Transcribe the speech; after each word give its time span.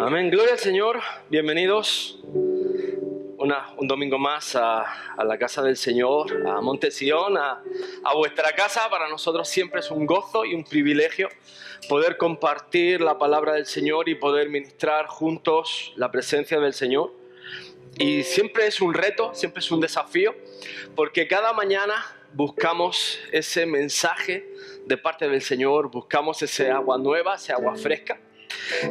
Amén. 0.00 0.30
Gloria 0.30 0.52
al 0.52 0.60
Señor. 0.60 1.00
Bienvenidos 1.28 2.20
una, 3.36 3.74
un 3.78 3.88
domingo 3.88 4.16
más 4.16 4.54
a, 4.54 4.86
la 5.24 5.36
casa 5.36 5.60
del 5.60 5.76
Señor, 5.76 6.46
a 6.46 6.60
Monte 6.60 6.92
Sion, 6.92 7.36
a, 7.36 7.64
a 8.04 8.14
vuestra 8.14 8.52
casa. 8.52 8.88
Para 8.90 9.08
nosotros 9.08 9.48
siempre 9.48 9.80
es 9.80 9.90
un 9.90 10.06
gozo 10.06 10.44
y 10.44 10.54
un 10.54 10.62
privilegio 10.62 11.28
poder 11.88 12.16
compartir 12.16 13.00
la 13.00 13.18
palabra 13.18 13.54
del 13.54 13.66
Señor 13.66 14.08
y 14.08 14.14
poder 14.14 14.50
ministrar 14.50 15.08
juntos 15.08 15.92
la 15.96 16.12
presencia 16.12 16.60
del 16.60 16.74
Señor. 16.74 17.12
Y 17.98 18.22
siempre 18.22 18.68
es 18.68 18.80
un 18.80 18.94
reto, 18.94 19.34
siempre 19.34 19.58
es 19.58 19.70
un 19.72 19.80
desafío, 19.80 20.32
porque 20.94 21.26
cada 21.26 21.52
mañana 21.52 21.96
buscamos 22.34 23.18
ese 23.32 23.66
mensaje 23.66 24.48
de 24.86 24.96
parte 24.96 25.28
del 25.28 25.42
Señor, 25.42 25.90
buscamos 25.90 26.40
ese 26.40 26.70
agua 26.70 26.98
nueva, 26.98 27.34
ese 27.34 27.52
agua 27.52 27.74
fresca 27.74 28.20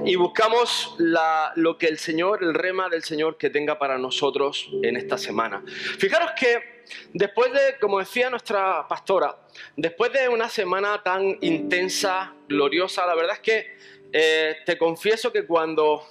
y 0.05 0.15
buscamos 0.15 0.95
lo 0.97 1.77
que 1.77 1.87
el 1.87 1.97
Señor, 1.97 2.43
el 2.43 2.53
rema 2.53 2.89
del 2.89 3.03
Señor 3.03 3.37
que 3.37 3.49
tenga 3.49 3.77
para 3.79 3.97
nosotros 3.97 4.69
en 4.83 4.97
esta 4.97 5.17
semana. 5.17 5.63
Fijaros 5.67 6.31
que 6.39 6.83
después 7.13 7.51
de, 7.51 7.77
como 7.79 7.99
decía 7.99 8.29
nuestra 8.29 8.87
pastora, 8.87 9.35
después 9.75 10.11
de 10.13 10.29
una 10.29 10.49
semana 10.49 11.01
tan 11.03 11.37
intensa, 11.41 12.33
gloriosa, 12.47 13.05
la 13.05 13.15
verdad 13.15 13.35
es 13.35 13.41
que 13.41 13.77
eh, 14.13 14.57
te 14.65 14.77
confieso 14.77 15.31
que 15.31 15.45
cuando 15.45 16.07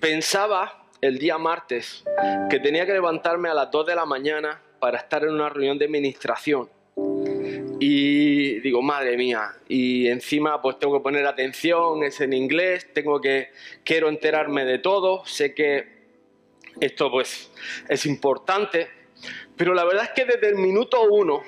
pensaba 0.00 0.86
el 1.00 1.18
día 1.18 1.36
martes 1.36 2.04
que 2.48 2.60
tenía 2.60 2.86
que 2.86 2.92
levantarme 2.92 3.48
a 3.48 3.54
las 3.54 3.70
2 3.70 3.86
de 3.86 3.94
la 3.94 4.06
mañana 4.06 4.60
para 4.78 4.98
estar 4.98 5.24
en 5.24 5.30
una 5.30 5.48
reunión 5.48 5.78
de 5.78 5.86
administración, 5.86 6.70
y 7.80 8.60
digo, 8.60 8.82
madre 8.82 9.16
mía, 9.16 9.52
y 9.68 10.08
encima 10.08 10.60
pues 10.62 10.78
tengo 10.78 10.98
que 10.98 11.02
poner 11.02 11.26
atención, 11.26 12.02
es 12.02 12.20
en 12.20 12.32
inglés, 12.32 12.92
tengo 12.92 13.20
que, 13.20 13.50
quiero 13.84 14.08
enterarme 14.08 14.64
de 14.64 14.78
todo, 14.78 15.24
sé 15.26 15.54
que 15.54 15.94
esto 16.80 17.10
pues 17.10 17.50
es 17.88 18.06
importante, 18.06 18.88
pero 19.56 19.74
la 19.74 19.84
verdad 19.84 20.04
es 20.04 20.10
que 20.10 20.24
desde 20.24 20.48
el 20.48 20.56
minuto 20.56 21.02
uno 21.10 21.42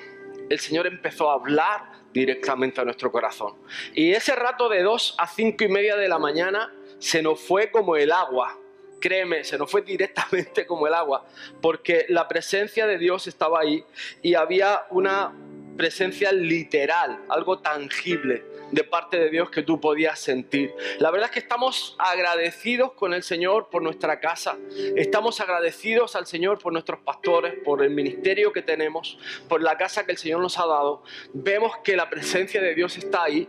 el 0.49 0.59
Señor 0.59 0.87
empezó 0.87 1.29
a 1.29 1.35
hablar 1.35 1.97
directamente 2.13 2.81
a 2.81 2.85
nuestro 2.85 3.11
corazón. 3.11 3.55
Y 3.93 4.11
ese 4.11 4.35
rato 4.35 4.69
de 4.69 4.81
dos 4.81 5.15
a 5.17 5.27
cinco 5.27 5.63
y 5.63 5.67
media 5.67 5.95
de 5.95 6.07
la 6.07 6.17
mañana 6.17 6.73
se 6.99 7.21
nos 7.21 7.39
fue 7.39 7.69
como 7.69 7.95
el 7.95 8.11
agua. 8.11 8.57
Créeme, 8.99 9.43
se 9.43 9.57
nos 9.57 9.69
fue 9.69 9.81
directamente 9.83 10.65
como 10.65 10.87
el 10.87 10.93
agua, 10.93 11.25
porque 11.61 12.05
la 12.09 12.27
presencia 12.27 12.87
de 12.87 12.97
Dios 12.97 13.27
estaba 13.27 13.59
ahí 13.59 13.83
y 14.23 14.33
había 14.33 14.85
una 14.89 15.33
presencia 15.77 16.31
literal, 16.31 17.19
algo 17.29 17.59
tangible 17.59 18.43
de 18.71 18.83
parte 18.83 19.17
de 19.17 19.29
Dios 19.29 19.49
que 19.49 19.63
tú 19.63 19.79
podías 19.79 20.19
sentir. 20.19 20.73
La 20.99 21.11
verdad 21.11 21.27
es 21.27 21.31
que 21.31 21.39
estamos 21.39 21.95
agradecidos 21.99 22.93
con 22.93 23.13
el 23.13 23.23
Señor 23.23 23.69
por 23.69 23.81
nuestra 23.81 24.19
casa, 24.19 24.57
estamos 24.95 25.39
agradecidos 25.39 26.15
al 26.15 26.25
Señor 26.25 26.59
por 26.59 26.73
nuestros 26.73 26.99
pastores, 26.99 27.53
por 27.63 27.83
el 27.83 27.91
ministerio 27.91 28.51
que 28.51 28.61
tenemos, 28.61 29.17
por 29.47 29.61
la 29.61 29.77
casa 29.77 30.05
que 30.05 30.11
el 30.11 30.17
Señor 30.17 30.41
nos 30.41 30.57
ha 30.59 30.65
dado. 30.65 31.03
Vemos 31.33 31.77
que 31.83 31.95
la 31.95 32.09
presencia 32.09 32.61
de 32.61 32.75
Dios 32.75 32.97
está 32.97 33.23
ahí. 33.23 33.47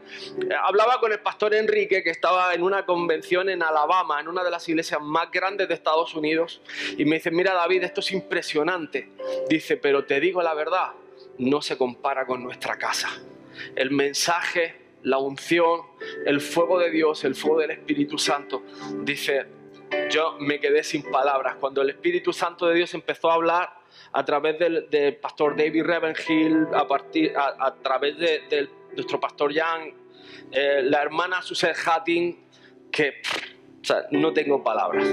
Hablaba 0.62 1.01
con 1.01 1.12
el 1.12 1.21
pastor 1.21 1.55
Enrique 1.55 2.03
que 2.03 2.11
estaba 2.11 2.55
en 2.55 2.62
una 2.62 2.84
convención 2.87 3.49
en 3.49 3.62
Alabama, 3.62 4.21
en 4.21 4.29
una 4.29 4.45
de 4.45 4.51
las 4.51 4.69
iglesias 4.69 5.01
más 5.03 5.31
grandes 5.31 5.69
de 5.69 5.75
Estados 5.75 6.15
Unidos, 6.15 6.61
y 6.97 7.05
me 7.05 7.17
dice, 7.17 7.31
mira 7.31 7.55
David, 7.55 7.84
esto 7.84 8.01
es 8.01 8.12
impresionante. 8.12 9.11
Dice, 9.49 9.77
pero 9.77 10.05
te 10.05 10.21
digo 10.21 10.43
la 10.43 10.55
verdad, 10.55 10.93
no 11.39 11.62
se 11.62 11.77
compara 11.77 12.27
con 12.27 12.42
nuestra 12.42 12.77
casa. 12.77 13.08
El 13.75 13.91
mensaje, 13.91 14.75
la 15.03 15.19
unción, 15.19 15.83
el 16.27 16.41
fuego 16.41 16.78
de 16.78 16.91
Dios, 16.91 17.25
el 17.25 17.34
fuego 17.34 17.61
del 17.61 17.72
Espíritu 17.72 18.19
Santo, 18.19 18.62
dice, 19.03 19.47
yo 20.11 20.36
me 20.41 20.61
quedé 20.61 20.83
sin 20.83 21.03
palabras. 21.03 21.56
Cuando 21.56 21.83
el 21.83 21.91
Espíritu 21.91 22.33
Santo 22.33 22.66
de 22.66 22.75
Dios 22.75 22.94
empezó 22.94 23.31
a 23.31 23.34
hablar 23.34 23.70
a 24.12 24.25
través 24.25 24.59
del, 24.59 25.16
pastor 25.20 25.56
David 25.56 25.84
Revenhill, 25.84 26.66
a, 26.75 26.87
partir, 26.87 27.32
a, 27.37 27.75
través 27.75 28.19
de, 28.19 28.69
nuestro 28.94 29.21
pastor 29.21 29.54
Jan, 29.54 29.93
eh, 30.50 30.81
la 30.82 31.03
hermana 31.03 31.43
Susan 31.43 31.72
Hattin, 31.75 32.47
que 32.91 33.22
no 34.10 34.32
tengo 34.32 34.62
palabras. 34.62 35.06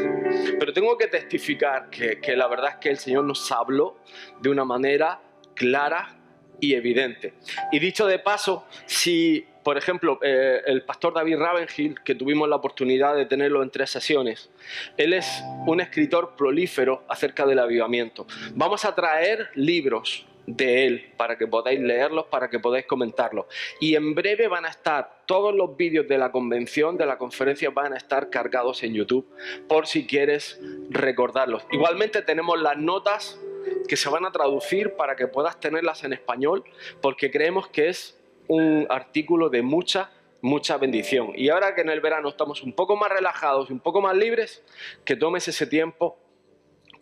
Pero 0.59 0.73
tengo 0.73 0.97
que 0.97 1.07
testificar 1.07 1.89
que, 1.89 2.19
que 2.19 2.35
la 2.35 2.47
verdad 2.47 2.71
es 2.71 2.75
que 2.77 2.89
el 2.89 2.97
Señor 2.97 3.23
nos 3.25 3.51
habló 3.51 3.97
de 4.41 4.49
una 4.49 4.65
manera 4.65 5.21
clara 5.55 6.15
y 6.59 6.73
evidente. 6.73 7.33
Y 7.71 7.79
dicho 7.79 8.05
de 8.05 8.19
paso, 8.19 8.65
si, 8.85 9.45
por 9.63 9.77
ejemplo, 9.77 10.19
eh, 10.21 10.61
el 10.65 10.83
pastor 10.83 11.13
David 11.13 11.37
Ravenhill, 11.37 12.01
que 12.03 12.15
tuvimos 12.15 12.47
la 12.47 12.57
oportunidad 12.57 13.15
de 13.15 13.25
tenerlo 13.25 13.63
en 13.63 13.69
tres 13.69 13.89
sesiones, 13.89 14.49
él 14.97 15.13
es 15.13 15.43
un 15.65 15.81
escritor 15.81 16.35
prolífero 16.37 17.03
acerca 17.07 17.45
del 17.45 17.59
avivamiento. 17.59 18.27
Vamos 18.53 18.85
a 18.85 18.95
traer 18.95 19.49
libros 19.55 20.25
de 20.47 20.85
él 20.85 21.13
para 21.17 21.37
que 21.37 21.47
podáis 21.47 21.79
leerlos, 21.79 22.25
para 22.25 22.49
que 22.49 22.59
podáis 22.59 22.85
comentarlos. 22.85 23.45
Y 23.79 23.95
en 23.95 24.13
breve 24.13 24.47
van 24.47 24.65
a 24.65 24.69
estar 24.69 25.23
todos 25.25 25.55
los 25.55 25.75
vídeos 25.75 26.07
de 26.07 26.17
la 26.17 26.31
convención, 26.31 26.97
de 26.97 27.05
la 27.05 27.17
conferencia, 27.17 27.71
van 27.71 27.93
a 27.93 27.97
estar 27.97 28.29
cargados 28.29 28.83
en 28.83 28.93
YouTube 28.93 29.27
por 29.67 29.87
si 29.87 30.05
quieres 30.05 30.59
recordarlos. 30.89 31.63
Igualmente 31.71 32.21
tenemos 32.21 32.61
las 32.61 32.77
notas 32.77 33.39
que 33.87 33.97
se 33.97 34.09
van 34.09 34.25
a 34.25 34.31
traducir 34.31 34.95
para 34.95 35.15
que 35.15 35.27
puedas 35.27 35.59
tenerlas 35.59 36.03
en 36.03 36.13
español, 36.13 36.63
porque 37.01 37.31
creemos 37.31 37.67
que 37.67 37.89
es 37.89 38.17
un 38.47 38.85
artículo 38.89 39.49
de 39.49 39.61
mucha, 39.61 40.11
mucha 40.41 40.77
bendición. 40.77 41.31
Y 41.35 41.49
ahora 41.49 41.75
que 41.75 41.81
en 41.81 41.89
el 41.89 42.01
verano 42.01 42.29
estamos 42.29 42.61
un 42.61 42.73
poco 42.73 42.95
más 42.95 43.09
relajados 43.09 43.69
y 43.69 43.73
un 43.73 43.79
poco 43.79 44.01
más 44.01 44.15
libres, 44.15 44.63
que 45.03 45.15
tomes 45.15 45.47
ese 45.47 45.67
tiempo 45.67 46.17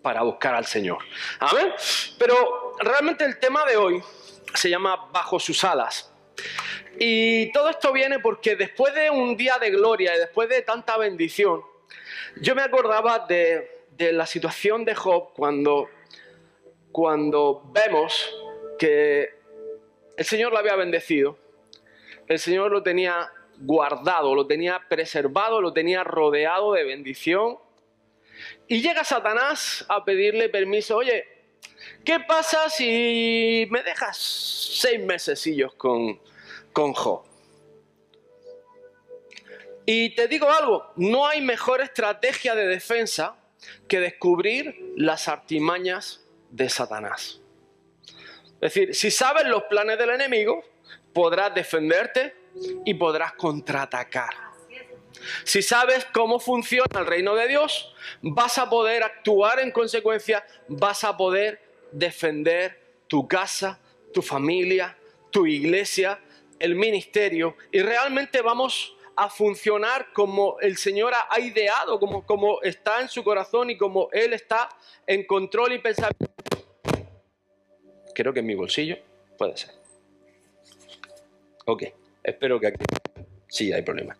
para 0.01 0.21
buscar 0.21 0.53
al 0.53 0.65
Señor. 0.65 0.99
Amén. 1.39 1.73
Pero 2.19 2.75
realmente 2.79 3.25
el 3.25 3.39
tema 3.39 3.65
de 3.65 3.77
hoy 3.77 4.01
se 4.53 4.69
llama 4.69 5.09
Bajo 5.11 5.39
sus 5.39 5.63
alas. 5.63 6.11
Y 6.99 7.51
todo 7.51 7.69
esto 7.69 7.91
viene 7.91 8.19
porque 8.19 8.55
después 8.55 8.93
de 8.93 9.09
un 9.09 9.35
día 9.35 9.57
de 9.57 9.71
gloria 9.71 10.15
y 10.15 10.19
después 10.19 10.49
de 10.49 10.61
tanta 10.61 10.97
bendición, 10.97 11.61
yo 12.41 12.53
me 12.55 12.61
acordaba 12.61 13.19
de, 13.19 13.85
de 13.91 14.11
la 14.11 14.25
situación 14.25 14.85
de 14.85 14.93
Job 14.93 15.33
cuando 15.33 15.89
cuando 16.93 17.63
vemos 17.73 18.33
que 18.77 19.27
el 20.15 20.25
Señor 20.25 20.53
lo 20.53 20.59
había 20.59 20.75
bendecido, 20.75 21.37
el 22.27 22.37
Señor 22.37 22.71
lo 22.71 22.83
tenía 22.83 23.31
guardado, 23.57 24.35
lo 24.35 24.45
tenía 24.45 24.79
preservado, 24.87 25.59
lo 25.59 25.73
tenía 25.73 26.03
rodeado 26.03 26.73
de 26.73 26.83
bendición. 26.83 27.57
Y 28.67 28.81
llega 28.81 29.03
Satanás 29.03 29.83
a 29.89 30.05
pedirle 30.05 30.49
permiso, 30.49 30.97
oye, 30.97 31.25
¿qué 32.05 32.19
pasa 32.19 32.69
si 32.69 33.67
me 33.71 33.81
dejas 33.81 34.15
seis 34.17 35.03
mesecillos 35.03 35.73
con, 35.73 36.19
con 36.71 36.93
Job? 36.93 37.23
Y 39.87 40.11
te 40.11 40.27
digo 40.27 40.49
algo, 40.49 40.91
no 40.95 41.25
hay 41.25 41.41
mejor 41.41 41.81
estrategia 41.81 42.53
de 42.53 42.67
defensa 42.67 43.35
que 43.87 43.99
descubrir 43.99 44.93
las 44.95 45.27
artimañas 45.27 46.22
de 46.53 46.69
Satanás. 46.69 47.41
Es 48.61 48.73
decir, 48.73 48.95
si 48.95 49.11
sabes 49.11 49.45
los 49.45 49.63
planes 49.63 49.97
del 49.97 50.11
enemigo, 50.11 50.63
podrás 51.11 51.53
defenderte 51.53 52.35
y 52.85 52.93
podrás 52.93 53.33
contraatacar. 53.33 54.29
Si 55.43 55.61
sabes 55.61 56.05
cómo 56.13 56.39
funciona 56.39 56.99
el 56.99 57.07
reino 57.07 57.33
de 57.35 57.47
Dios, 57.47 57.93
vas 58.21 58.57
a 58.57 58.69
poder 58.69 59.03
actuar 59.03 59.59
en 59.59 59.71
consecuencia, 59.71 60.45
vas 60.67 61.03
a 61.03 61.17
poder 61.17 61.61
defender 61.91 62.79
tu 63.07 63.27
casa, 63.27 63.79
tu 64.13 64.21
familia, 64.21 64.95
tu 65.31 65.47
iglesia, 65.47 66.19
el 66.59 66.75
ministerio 66.75 67.57
y 67.71 67.79
realmente 67.79 68.41
vamos 68.41 68.95
a 69.15 69.29
funcionar 69.29 70.11
como 70.13 70.59
el 70.59 70.77
Señor 70.77 71.13
ha 71.29 71.39
ideado, 71.39 71.99
como, 71.99 72.25
como 72.25 72.61
está 72.61 73.01
en 73.01 73.09
su 73.09 73.23
corazón 73.23 73.69
y 73.69 73.77
como 73.77 74.09
Él 74.11 74.33
está 74.33 74.69
en 75.07 75.25
control 75.25 75.73
y 75.73 75.79
pensamiento. 75.79 76.33
Creo 78.13 78.33
que 78.33 78.39
en 78.39 78.45
mi 78.45 78.55
bolsillo 78.55 78.97
puede 79.37 79.57
ser. 79.57 79.71
Ok, 81.65 81.83
espero 82.23 82.59
que 82.59 82.67
aquí 82.67 82.85
sí 83.47 83.71
hay 83.71 83.81
problema. 83.81 84.17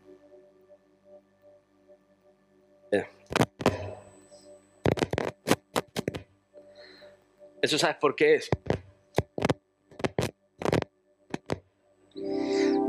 ¿Eso 7.64 7.78
sabes 7.78 7.96
por 7.96 8.14
qué 8.14 8.36
es? 8.36 8.50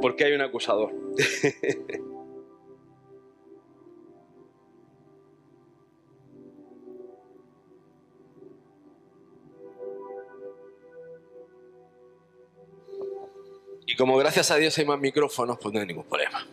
Porque 0.05 0.23
hay 0.23 0.35
un 0.35 0.43
acusador. 0.43 0.93
Y 13.87 13.97
como 13.97 14.19
gracias 14.19 14.51
a 14.51 14.57
Dios 14.57 14.77
hay 14.77 14.85
más 14.85 14.99
micrófonos, 15.01 15.57
pues 15.59 15.73
no 15.73 15.81
hay 15.81 15.87
ningún 15.87 16.05
problema. 16.05 16.47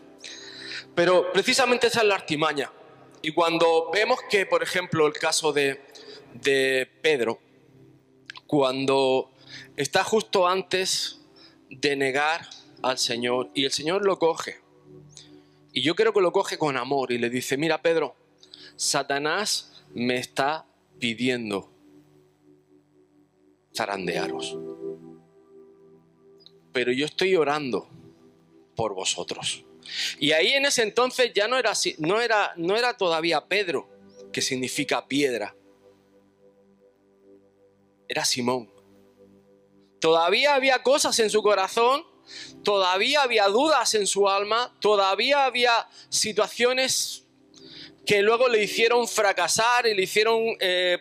Pero 0.95 1.29
precisamente 1.33 1.87
esa 1.87 1.99
es 2.01 2.07
la 2.07 2.15
artimaña. 2.15 2.71
Y 3.21 3.33
cuando 3.33 3.89
vemos 3.91 4.19
que, 4.29 4.45
por 4.45 4.63
ejemplo, 4.63 5.07
el 5.07 5.13
caso 5.13 5.51
de, 5.51 5.81
de 6.35 6.89
Pedro, 7.01 7.41
cuando 8.47 9.31
está 9.75 10.05
justo 10.05 10.47
antes 10.47 11.19
de 11.69 11.97
negar 11.97 12.47
al 12.81 12.97
Señor 12.97 13.49
y 13.53 13.65
el 13.65 13.71
Señor 13.71 14.05
lo 14.05 14.17
coge. 14.17 14.59
Y 15.73 15.81
yo 15.81 15.95
creo 15.95 16.13
que 16.13 16.21
lo 16.21 16.31
coge 16.31 16.57
con 16.57 16.77
amor 16.77 17.11
y 17.11 17.17
le 17.17 17.29
dice, 17.29 17.57
mira 17.57 17.81
Pedro, 17.81 18.15
Satanás 18.75 19.83
me 19.93 20.17
está 20.17 20.65
pidiendo 20.99 21.69
zarandearos. 23.75 24.57
Pero 26.73 26.91
yo 26.91 27.05
estoy 27.05 27.35
orando 27.35 27.87
por 28.75 28.93
vosotros. 28.93 29.63
Y 30.19 30.31
ahí 30.31 30.49
en 30.49 30.65
ese 30.65 30.83
entonces 30.83 31.31
ya 31.33 31.47
no 31.47 31.57
era, 31.57 31.73
no 31.97 32.21
era, 32.21 32.53
no 32.55 32.75
era 32.77 32.95
todavía 32.95 33.45
Pedro, 33.45 33.89
que 34.31 34.41
significa 34.41 35.07
piedra. 35.07 35.55
Era 38.07 38.25
Simón. 38.25 38.71
Todavía 39.99 40.55
había 40.55 40.81
cosas 40.81 41.19
en 41.19 41.29
su 41.29 41.41
corazón, 41.43 42.03
todavía 42.63 43.23
había 43.23 43.47
dudas 43.47 43.93
en 43.95 44.07
su 44.07 44.29
alma, 44.29 44.73
todavía 44.79 45.45
había 45.45 45.87
situaciones 46.09 47.23
que 48.05 48.21
luego 48.21 48.47
le 48.47 48.63
hicieron 48.63 49.07
fracasar 49.07 49.85
y 49.87 49.93
le 49.93 50.03
hicieron 50.03 50.41
eh, 50.59 50.97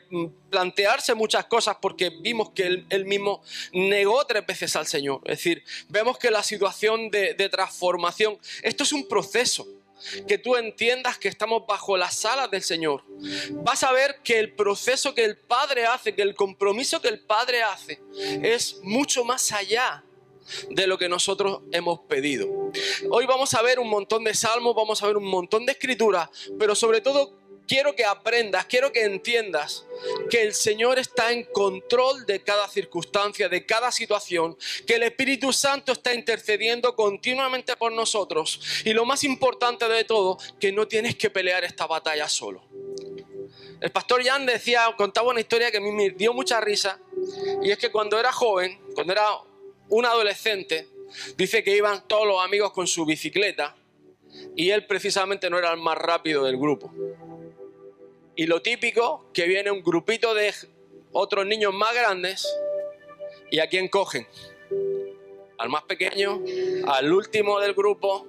plantearse 0.50 1.14
muchas 1.14 1.46
cosas 1.46 1.76
porque 1.80 2.10
vimos 2.10 2.50
que 2.50 2.84
él, 2.88 3.04
mismo 3.06 3.42
negó 3.72 4.24
tres 4.26 4.46
veces 4.46 4.76
al 4.76 4.86
Señor. 4.86 5.20
Es 5.24 5.38
decir, 5.38 5.64
vemos 5.88 6.18
que 6.18 6.30
la 6.30 6.42
situación 6.42 7.10
de, 7.10 7.34
de 7.34 7.48
transformación, 7.48 8.38
esto 8.62 8.82
es 8.82 8.92
un 8.92 9.08
proceso 9.08 9.66
que 10.26 10.38
tú 10.38 10.56
entiendas 10.56 11.18
que 11.18 11.28
estamos 11.28 11.66
bajo 11.66 11.96
las 11.96 12.16
salas 12.16 12.50
del 12.50 12.62
Señor. 12.62 13.02
Vas 13.50 13.82
a 13.82 13.92
ver 13.92 14.20
que 14.22 14.38
el 14.38 14.52
proceso 14.52 15.14
que 15.14 15.24
el 15.24 15.36
Padre 15.36 15.86
hace, 15.86 16.14
que 16.14 16.22
el 16.22 16.34
compromiso 16.34 17.00
que 17.00 17.08
el 17.08 17.20
Padre 17.20 17.62
hace, 17.62 18.00
es 18.42 18.80
mucho 18.82 19.24
más 19.24 19.52
allá 19.52 20.04
de 20.70 20.86
lo 20.86 20.98
que 20.98 21.08
nosotros 21.08 21.60
hemos 21.72 22.00
pedido. 22.00 22.48
Hoy 23.10 23.26
vamos 23.26 23.54
a 23.54 23.62
ver 23.62 23.78
un 23.78 23.88
montón 23.88 24.24
de 24.24 24.34
salmos, 24.34 24.74
vamos 24.74 25.02
a 25.02 25.06
ver 25.06 25.16
un 25.16 25.26
montón 25.26 25.66
de 25.66 25.72
escrituras, 25.72 26.28
pero 26.58 26.74
sobre 26.74 27.00
todo 27.00 27.40
quiero 27.70 27.94
que 27.94 28.04
aprendas, 28.04 28.66
quiero 28.66 28.90
que 28.90 29.04
entiendas 29.04 29.86
que 30.28 30.42
el 30.42 30.54
Señor 30.54 30.98
está 30.98 31.30
en 31.30 31.44
control 31.44 32.26
de 32.26 32.42
cada 32.42 32.66
circunstancia, 32.66 33.48
de 33.48 33.64
cada 33.64 33.92
situación, 33.92 34.58
que 34.88 34.94
el 34.94 35.04
Espíritu 35.04 35.52
Santo 35.52 35.92
está 35.92 36.12
intercediendo 36.12 36.96
continuamente 36.96 37.76
por 37.76 37.92
nosotros 37.92 38.60
y 38.84 38.92
lo 38.92 39.04
más 39.04 39.22
importante 39.22 39.88
de 39.88 40.02
todo, 40.02 40.36
que 40.58 40.72
no 40.72 40.88
tienes 40.88 41.14
que 41.14 41.30
pelear 41.30 41.62
esta 41.62 41.86
batalla 41.86 42.28
solo. 42.28 42.60
El 43.80 43.92
pastor 43.92 44.24
Jan 44.24 44.46
decía, 44.46 44.92
contaba 44.96 45.30
una 45.30 45.40
historia 45.40 45.70
que 45.70 45.76
a 45.76 45.80
mí 45.80 45.92
me 45.92 46.10
dio 46.10 46.34
mucha 46.34 46.60
risa 46.60 47.00
y 47.62 47.70
es 47.70 47.78
que 47.78 47.92
cuando 47.92 48.18
era 48.18 48.32
joven, 48.32 48.80
cuando 48.96 49.12
era 49.12 49.26
un 49.90 50.06
adolescente, 50.06 50.88
dice 51.36 51.62
que 51.62 51.76
iban 51.76 52.06
todos 52.08 52.26
los 52.26 52.42
amigos 52.42 52.72
con 52.72 52.86
su 52.86 53.04
bicicleta 53.04 53.76
y 54.56 54.70
él 54.70 54.86
precisamente 54.86 55.50
no 55.50 55.58
era 55.58 55.72
el 55.72 55.80
más 55.80 55.98
rápido 55.98 56.44
del 56.44 56.56
grupo. 56.56 56.92
Y 58.36 58.46
lo 58.46 58.62
típico, 58.62 59.30
que 59.34 59.46
viene 59.46 59.70
un 59.70 59.82
grupito 59.82 60.32
de 60.34 60.54
otros 61.12 61.46
niños 61.46 61.74
más 61.74 61.94
grandes 61.94 62.48
y 63.50 63.58
a 63.58 63.68
quién 63.68 63.88
cogen. 63.88 64.26
Al 65.58 65.68
más 65.68 65.82
pequeño, 65.82 66.42
al 66.86 67.12
último 67.12 67.60
del 67.60 67.74
grupo 67.74 68.26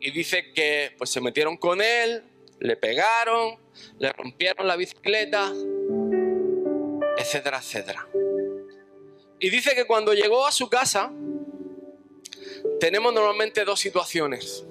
y 0.00 0.10
dice 0.10 0.52
que 0.54 0.92
pues 0.96 1.10
se 1.10 1.20
metieron 1.20 1.58
con 1.58 1.82
él, 1.82 2.22
le 2.60 2.76
pegaron, 2.76 3.58
le 3.98 4.12
rompieron 4.12 4.66
la 4.66 4.76
bicicleta, 4.76 5.52
etcétera, 7.18 7.58
etcétera. 7.58 8.06
Y 9.40 9.48
dice 9.48 9.74
que 9.74 9.86
cuando 9.86 10.12
llegó 10.12 10.46
a 10.46 10.52
su 10.52 10.68
casa, 10.68 11.10
tenemos 12.78 13.12
normalmente 13.12 13.64
dos 13.64 13.80
situaciones. 13.80 14.66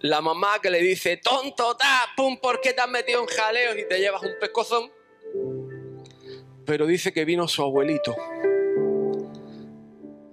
La 0.00 0.20
mamá 0.20 0.60
que 0.62 0.70
le 0.70 0.80
dice, 0.80 1.16
tonto, 1.16 1.76
ta, 1.76 2.06
pum, 2.16 2.38
¿por 2.38 2.60
qué 2.60 2.72
te 2.72 2.80
has 2.80 2.88
metido 2.88 3.20
en 3.20 3.26
jaleos 3.26 3.76
y 3.76 3.88
te 3.88 3.98
llevas 3.98 4.22
un 4.22 4.34
pescozón? 4.40 4.92
Pero 6.64 6.86
dice 6.86 7.12
que 7.12 7.24
vino 7.24 7.48
su 7.48 7.62
abuelito 7.62 8.14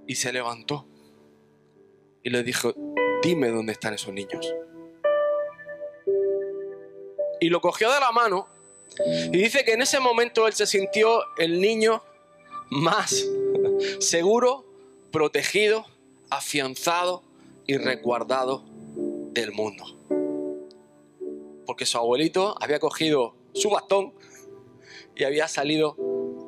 y 0.06 0.16
se 0.16 0.32
levantó 0.32 0.88
y 2.22 2.30
le 2.30 2.44
dijo, 2.44 2.74
dime 3.24 3.50
dónde 3.50 3.74
están 3.74 3.96
esos 3.96 4.14
niños. 4.14 4.54
Y 7.40 7.50
lo 7.50 7.60
cogió 7.60 7.92
de 7.92 8.00
la 8.00 8.12
mano 8.12 8.48
y 9.06 9.38
dice 9.38 9.66
que 9.66 9.74
en 9.74 9.82
ese 9.82 10.00
momento 10.00 10.48
él 10.48 10.54
se 10.54 10.68
sintió 10.68 11.24
el 11.38 11.60
niño 11.60 12.04
más 12.74 13.26
seguro, 14.00 14.66
protegido, 15.12 15.86
afianzado 16.30 17.24
y 17.68 17.78
resguardado 17.78 18.64
del 19.32 19.52
mundo. 19.52 19.86
Porque 21.66 21.86
su 21.86 21.98
abuelito 21.98 22.56
había 22.60 22.80
cogido 22.80 23.36
su 23.54 23.70
bastón 23.70 24.14
y 25.16 25.24
había 25.24 25.48
salido 25.48 25.96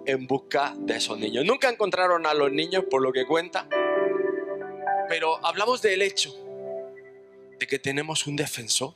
en 0.06 0.28
busca 0.28 0.76
de 0.78 0.98
esos 0.98 1.18
niños. 1.18 1.46
Nunca 1.46 1.70
encontraron 1.70 2.26
a 2.26 2.34
los 2.34 2.52
niños 2.52 2.84
por 2.90 3.02
lo 3.02 3.12
que 3.12 3.26
cuenta, 3.26 3.68
pero 5.08 5.44
hablamos 5.46 5.82
del 5.82 6.02
hecho 6.02 6.34
de 7.60 7.68
que 7.68 7.80
tenemos 7.80 8.28
un 8.28 8.36
defensor. 8.36 8.94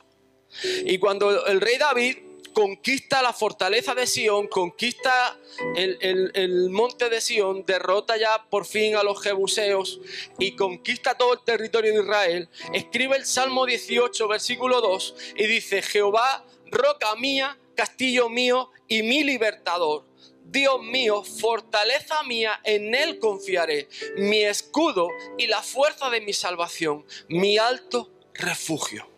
Y 0.84 0.98
cuando 0.98 1.46
el 1.46 1.60
rey 1.60 1.78
David 1.78 2.16
conquista 2.52 3.22
la 3.22 3.32
fortaleza 3.32 3.94
de 3.94 4.06
Sión, 4.06 4.48
conquista 4.48 5.38
el, 5.76 6.68
monte 6.70 7.08
de 7.08 7.20
Sión, 7.20 7.64
derrota 7.66 8.16
ya 8.16 8.44
por 8.48 8.66
fin 8.66 8.96
a 8.96 9.02
los 9.02 9.22
jebuseos 9.22 10.00
y 10.38 10.56
conquista 10.56 11.16
todo 11.16 11.34
el 11.34 11.40
territorio 11.40 11.92
de 11.92 12.00
Israel, 12.00 12.48
escribe 12.72 13.16
el 13.16 13.26
Salmo 13.26 13.66
18, 13.66 14.28
versículo 14.28 14.80
2 14.80 15.14
y 15.36 15.46
dice, 15.46 15.82
Jehová, 15.82 16.44
roca 16.70 17.14
mía, 17.16 17.58
castillo 17.74 18.28
mío 18.28 18.70
y 18.88 19.02
mi 19.02 19.24
libertador. 19.24 20.04
Dios 20.44 20.82
mío, 20.82 21.22
fortaleza 21.22 22.22
mía, 22.24 22.60
en 22.64 22.94
Él 22.94 23.20
confiaré, 23.20 23.88
mi 24.16 24.42
escudo 24.42 25.08
y 25.38 25.46
la 25.46 25.62
fuerza 25.62 26.10
de 26.10 26.20
mi 26.20 26.32
salvación, 26.32 27.04
mi 27.28 27.56
alto 27.56 28.10
refugio. 28.34 29.08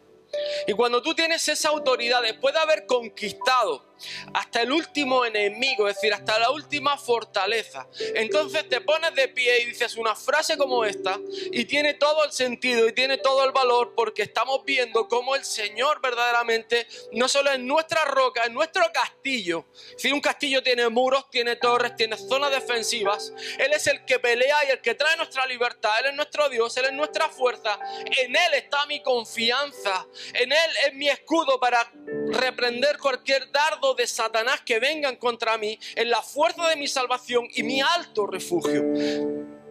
Y 0.67 0.73
cuando 0.73 1.03
tú 1.03 1.15
tienes 1.15 1.47
esa 1.49 1.69
autoridad, 1.69 2.23
después 2.23 2.55
de 2.55 2.61
haber 2.61 2.87
conquistado 2.87 3.92
hasta 4.35 4.63
el 4.63 4.73
último 4.73 5.25
enemigo, 5.25 5.89
es 5.89 5.97
decir, 5.97 6.13
hasta 6.13 6.39
la 6.39 6.51
última 6.51 6.97
fortaleza. 6.97 7.87
Entonces 8.15 8.69
te 8.69 8.81
pones 8.81 9.15
de 9.15 9.29
pie 9.29 9.63
y 9.63 9.67
dices 9.67 9.97
una 9.97 10.15
frase 10.15 10.57
como 10.57 10.85
esta 10.85 11.19
y 11.51 11.65
tiene 11.65 11.95
todo 11.95 12.25
el 12.25 12.33
sentido 12.33 12.89
y 12.89 12.93
tiene 12.93 13.19
todo 13.19 13.45
el 13.45 13.53
valor 13.53 13.95
porque 13.97 14.23
estamos 14.23 14.65
viendo 14.65 15.09
cómo 15.09 15.37
el 15.37 15.45
Señor 15.45 16.01
verdaderamente 16.01 16.87
no 17.13 17.29
solo 17.29 17.51
es 17.51 17.61
nuestra 17.61 18.05
roca, 18.05 18.45
es 18.45 18.51
nuestro 18.51 18.85
castillo. 18.93 19.67
Si 19.97 20.13
un 20.13 20.21
castillo 20.21 20.63
tiene 20.63 20.89
muros, 20.89 21.29
tiene 21.31 21.57
torres, 21.57 21.97
tiene 21.97 22.17
zonas 22.17 22.51
defensivas, 22.51 23.33
Él 23.59 23.73
es 23.73 23.87
el 23.87 24.05
que 24.05 24.19
pelea 24.19 24.65
y 24.67 24.71
el 24.71 24.81
que 24.81 24.95
trae 24.95 25.17
nuestra 25.17 25.47
libertad, 25.47 25.91
Él 26.01 26.07
es 26.07 26.15
nuestro 26.15 26.49
Dios, 26.49 26.77
Él 26.77 26.87
es 26.87 26.93
nuestra 26.93 27.29
fuerza, 27.29 27.79
en 28.19 28.35
Él 28.35 28.55
está 28.55 28.87
mi 28.87 29.03
confianza, 29.03 30.07
en 30.35 30.53
Él 30.53 30.71
es 30.87 30.95
mi 30.95 31.09
escudo 31.09 31.59
para 31.61 31.91
reprender 32.31 32.99
cualquier 32.99 33.51
dardo 33.51 33.92
de 33.97 34.07
Satanás 34.07 34.61
que 34.65 34.79
vengan 34.79 35.17
contra 35.17 35.59
mí, 35.59 35.79
en 35.97 36.11
la 36.11 36.23
fuerza 36.23 36.69
de 36.69 36.77
mi 36.77 36.89
salvación 36.89 37.49
y 37.55 37.63
mi 37.63 37.81
alto 37.81 38.27
refugio. 38.27 38.83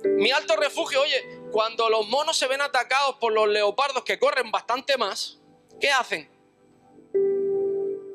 Mi 0.03 0.31
alto 0.31 0.55
refugio, 0.55 1.01
oye, 1.01 1.41
cuando 1.51 1.89
los 1.89 2.07
monos 2.07 2.37
se 2.37 2.47
ven 2.47 2.61
atacados 2.61 3.15
por 3.17 3.33
los 3.33 3.47
leopardos 3.47 4.03
que 4.03 4.19
corren 4.19 4.51
bastante 4.51 4.97
más, 4.97 5.39
¿qué 5.79 5.91
hacen? 5.91 6.29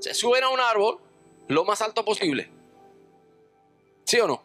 Se 0.00 0.14
suben 0.14 0.44
a 0.44 0.48
un 0.48 0.60
árbol 0.60 0.98
lo 1.48 1.64
más 1.64 1.82
alto 1.82 2.04
posible. 2.04 2.50
¿Sí 4.04 4.18
o 4.20 4.26
no? 4.26 4.42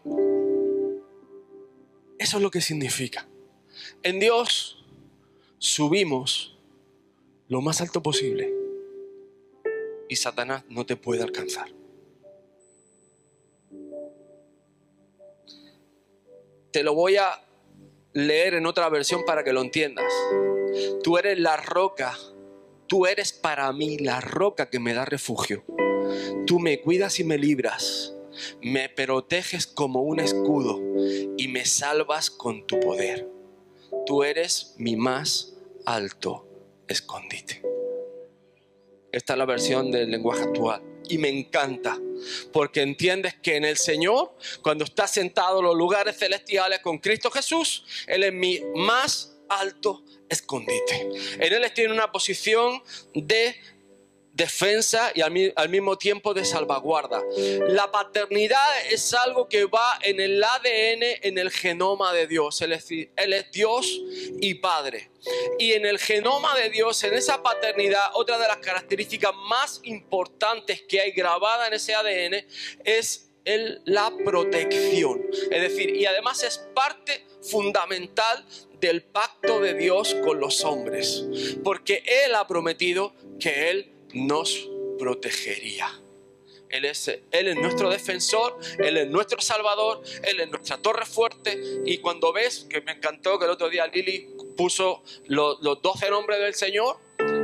Eso 2.17 2.37
es 2.37 2.43
lo 2.43 2.51
que 2.51 2.61
significa. 2.61 3.27
En 4.03 4.19
Dios 4.19 4.83
subimos 5.57 6.57
lo 7.47 7.61
más 7.61 7.81
alto 7.81 8.01
posible 8.01 8.60
y 10.11 10.17
Satanás 10.17 10.65
no 10.67 10.85
te 10.85 10.97
puede 10.97 11.23
alcanzar. 11.23 11.69
Te 16.69 16.83
lo 16.83 16.93
voy 16.93 17.15
a 17.15 17.41
leer 18.11 18.55
en 18.55 18.65
otra 18.65 18.89
versión 18.89 19.23
para 19.25 19.45
que 19.45 19.53
lo 19.53 19.61
entiendas. 19.61 20.11
Tú 21.01 21.17
eres 21.17 21.39
la 21.39 21.55
roca, 21.55 22.17
tú 22.87 23.05
eres 23.05 23.31
para 23.31 23.71
mí 23.71 23.99
la 23.99 24.19
roca 24.19 24.69
que 24.69 24.81
me 24.81 24.93
da 24.93 25.05
refugio. 25.05 25.63
Tú 26.45 26.59
me 26.59 26.81
cuidas 26.81 27.21
y 27.21 27.23
me 27.23 27.37
libras, 27.37 28.13
me 28.61 28.89
proteges 28.89 29.65
como 29.65 30.01
un 30.01 30.19
escudo 30.19 30.77
y 31.37 31.47
me 31.47 31.63
salvas 31.63 32.29
con 32.29 32.67
tu 32.67 32.81
poder. 32.81 33.29
Tú 34.05 34.25
eres 34.25 34.75
mi 34.77 34.97
más 34.97 35.55
alto 35.85 36.49
escondite. 36.89 37.61
Esta 39.11 39.33
es 39.33 39.39
la 39.39 39.45
versión 39.45 39.91
del 39.91 40.09
lenguaje 40.09 40.43
actual. 40.43 40.81
Y 41.09 41.17
me 41.17 41.29
encanta, 41.29 41.97
porque 42.53 42.81
entiendes 42.81 43.35
que 43.35 43.57
en 43.57 43.65
el 43.65 43.77
Señor, 43.77 44.35
cuando 44.61 44.85
estás 44.85 45.11
sentado 45.11 45.59
en 45.59 45.65
los 45.65 45.75
lugares 45.75 46.17
celestiales 46.17 46.79
con 46.79 46.99
Cristo 46.99 47.29
Jesús, 47.29 47.83
Él 48.07 48.23
es 48.23 48.33
mi 48.33 48.61
más 48.75 49.37
alto 49.49 50.03
escondite. 50.29 51.09
En 51.39 51.53
Él 51.53 51.63
estoy 51.63 51.85
en 51.85 51.91
una 51.91 52.11
posición 52.11 52.81
de 53.13 53.55
defensa 54.33 55.11
y 55.13 55.21
al, 55.21 55.69
mismo 55.69 55.97
tiempo 55.97 56.33
de 56.33 56.45
salvaguarda. 56.45 57.21
La 57.67 57.91
paternidad 57.91 58.85
es 58.89 59.13
algo 59.13 59.47
que 59.47 59.65
va 59.65 59.99
en 60.01 60.19
el 60.19 60.43
ADN, 60.43 61.03
en 61.21 61.37
el 61.37 61.51
genoma 61.51 62.13
de 62.13 62.27
Dios. 62.27 62.61
Él 62.61 62.73
es, 62.73 62.89
él 62.89 63.33
es 63.33 63.51
Dios 63.51 64.01
y 64.39 64.55
Padre. 64.55 65.11
Y 65.59 65.73
en 65.73 65.85
el 65.85 65.99
genoma 65.99 66.55
de 66.57 66.69
Dios, 66.69 67.03
en 67.03 67.13
esa 67.13 67.43
paternidad, 67.43 68.11
otra 68.13 68.37
de 68.37 68.47
las 68.47 68.57
características 68.57 69.33
más 69.49 69.81
importantes 69.83 70.81
que 70.87 71.01
hay 71.01 71.11
grabada 71.11 71.67
en 71.67 71.73
ese 71.73 71.93
ADN 71.93 72.45
es 72.83 73.31
el, 73.45 73.81
la 73.85 74.11
protección. 74.25 75.21
Es 75.51 75.61
decir, 75.61 75.95
y 75.95 76.05
además 76.05 76.43
es 76.43 76.57
parte 76.73 77.25
fundamental 77.41 78.45
del 78.79 79.03
pacto 79.03 79.59
de 79.59 79.75
Dios 79.75 80.15
con 80.23 80.39
los 80.39 80.63
hombres. 80.63 81.25
Porque 81.63 82.03
Él 82.25 82.35
ha 82.35 82.47
prometido 82.47 83.13
que 83.39 83.69
Él 83.69 83.90
nos 84.13 84.69
protegería. 84.99 85.87
Él 86.69 86.85
es, 86.85 87.07
él 87.07 87.47
es 87.49 87.55
nuestro 87.57 87.89
defensor, 87.89 88.57
Él 88.79 88.95
es 88.95 89.07
nuestro 89.09 89.41
salvador, 89.41 90.01
Él 90.23 90.39
es 90.39 90.49
nuestra 90.49 90.77
torre 90.77 91.05
fuerte. 91.05 91.61
Y 91.85 91.97
cuando 91.97 92.31
ves, 92.31 92.65
que 92.69 92.79
me 92.81 92.93
encantó 92.93 93.37
que 93.37 93.45
el 93.45 93.51
otro 93.51 93.69
día 93.69 93.85
Lili 93.87 94.29
puso 94.55 95.03
los, 95.25 95.61
los 95.61 95.81
12 95.81 96.09
nombres 96.09 96.39
del 96.39 96.53
Señor, 96.53 96.97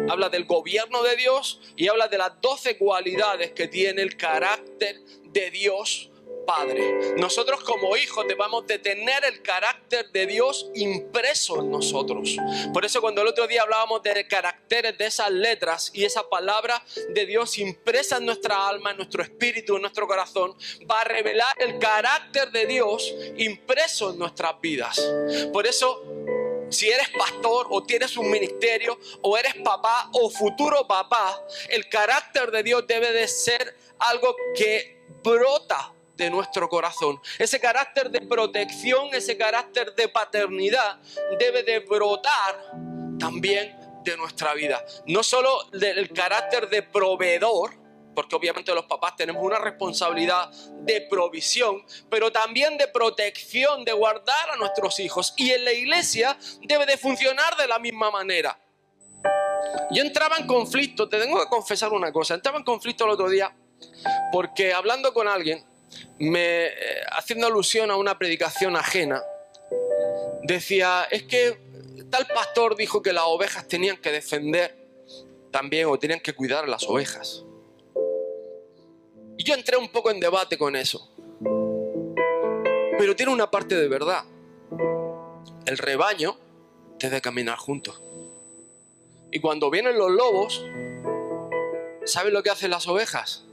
habla 0.09 0.29
del 0.29 0.45
gobierno 0.45 1.03
de 1.03 1.17
Dios 1.17 1.59
y 1.75 1.89
habla 1.89 2.07
de 2.07 2.17
las 2.17 2.39
12 2.41 2.77
cualidades 2.77 3.51
que 3.51 3.67
tiene 3.67 4.01
el 4.01 4.15
carácter 4.15 5.01
de 5.25 5.51
Dios 5.51 6.09
Padre. 6.47 7.13
Nosotros 7.17 7.61
como 7.61 7.97
hijos 7.97 8.25
debemos 8.25 8.65
de 8.65 8.79
tener 8.79 9.25
el 9.25 9.41
carácter 9.41 10.09
de 10.11 10.25
Dios 10.25 10.71
impreso 10.75 11.59
en 11.59 11.69
nosotros. 11.69 12.37
Por 12.73 12.85
eso 12.85 13.01
cuando 13.01 13.21
el 13.21 13.27
otro 13.27 13.47
día 13.47 13.63
hablábamos 13.63 14.01
de 14.01 14.25
caracteres 14.27 14.97
de 14.97 15.07
esas 15.07 15.29
letras 15.29 15.91
y 15.93 16.05
esa 16.05 16.29
palabra 16.29 16.81
de 17.09 17.25
Dios 17.25 17.57
impresa 17.57 18.17
en 18.17 18.25
nuestra 18.25 18.65
alma, 18.65 18.91
en 18.91 18.97
nuestro 18.97 19.21
espíritu, 19.21 19.75
en 19.75 19.81
nuestro 19.81 20.07
corazón, 20.07 20.55
va 20.89 21.01
a 21.01 21.03
revelar 21.03 21.53
el 21.59 21.77
carácter 21.79 22.49
de 22.51 22.65
Dios 22.65 23.13
impreso 23.35 24.11
en 24.11 24.19
nuestras 24.19 24.59
vidas. 24.61 25.05
Por 25.51 25.67
eso 25.67 26.01
si 26.69 26.89
eres 26.89 27.09
pastor 27.09 27.67
o 27.69 27.83
tienes 27.83 28.15
un 28.15 28.29
ministerio 28.29 28.97
o 29.21 29.37
eres 29.37 29.55
papá 29.63 30.09
o 30.13 30.29
futuro 30.29 30.87
papá, 30.87 31.41
el 31.69 31.89
carácter 31.89 32.51
de 32.51 32.63
Dios 32.63 32.85
debe 32.87 33.11
de 33.11 33.27
ser 33.27 33.75
algo 33.99 34.35
que 34.55 34.97
brota 35.23 35.93
de 36.17 36.29
nuestro 36.29 36.67
corazón. 36.67 37.21
Ese 37.37 37.59
carácter 37.59 38.09
de 38.09 38.21
protección, 38.21 39.09
ese 39.13 39.37
carácter 39.37 39.95
de 39.95 40.09
paternidad 40.09 40.99
debe 41.39 41.63
de 41.63 41.79
brotar 41.79 42.73
también 43.19 43.77
de 44.03 44.17
nuestra 44.17 44.53
vida. 44.53 44.83
No 45.05 45.23
solo 45.23 45.69
del 45.71 46.11
carácter 46.11 46.69
de 46.69 46.83
proveedor, 46.83 47.71
porque 48.15 48.35
obviamente 48.35 48.73
los 48.73 48.85
papás 48.85 49.15
tenemos 49.15 49.43
una 49.43 49.59
responsabilidad 49.59 50.51
de 50.81 51.01
provisión, 51.01 51.85
pero 52.09 52.31
también 52.31 52.77
de 52.77 52.87
protección, 52.87 53.85
de 53.85 53.93
guardar 53.93 54.49
a 54.51 54.55
nuestros 54.55 54.99
hijos. 54.99 55.33
Y 55.37 55.51
en 55.51 55.63
la 55.63 55.71
iglesia 55.71 56.35
debe 56.63 56.87
de 56.87 56.97
funcionar 56.97 57.55
de 57.57 57.67
la 57.67 57.77
misma 57.77 58.09
manera. 58.09 58.59
Yo 59.91 60.01
entraba 60.01 60.37
en 60.37 60.47
conflicto, 60.47 61.07
te 61.07 61.19
tengo 61.19 61.39
que 61.39 61.47
confesar 61.47 61.91
una 61.93 62.11
cosa, 62.11 62.33
entraba 62.33 62.57
en 62.57 62.63
conflicto 62.63 63.05
el 63.05 63.11
otro 63.11 63.29
día 63.29 63.55
porque 64.31 64.73
hablando 64.73 65.13
con 65.13 65.27
alguien, 65.27 65.63
me, 66.19 66.67
eh, 66.67 66.73
haciendo 67.11 67.47
alusión 67.47 67.91
a 67.91 67.95
una 67.95 68.17
predicación 68.17 68.75
ajena, 68.75 69.21
decía, 70.43 71.07
es 71.11 71.23
que 71.23 71.57
tal 72.09 72.25
pastor 72.27 72.75
dijo 72.75 73.01
que 73.01 73.13
las 73.13 73.23
ovejas 73.25 73.67
tenían 73.67 73.97
que 73.97 74.11
defender 74.11 74.75
también 75.51 75.87
o 75.87 75.97
tenían 75.97 76.19
que 76.19 76.33
cuidar 76.33 76.63
a 76.63 76.67
las 76.67 76.87
ovejas. 76.87 77.43
Y 79.37 79.43
yo 79.43 79.53
entré 79.53 79.77
un 79.77 79.89
poco 79.89 80.09
en 80.11 80.19
debate 80.19 80.57
con 80.57 80.75
eso. 80.75 81.11
Pero 82.97 83.15
tiene 83.15 83.31
una 83.31 83.51
parte 83.51 83.75
de 83.75 83.87
verdad. 83.87 84.23
El 85.65 85.77
rebaño 85.77 86.37
debe 86.99 87.21
caminar 87.21 87.57
juntos. 87.57 88.01
Y 89.31 89.39
cuando 89.39 89.69
vienen 89.69 89.97
los 89.97 90.09
lobos, 90.09 90.65
¿saben 92.05 92.33
lo 92.33 92.41
que 92.41 92.49
hacen 92.49 92.71
las 92.71 92.87
ovejas? 92.87 93.46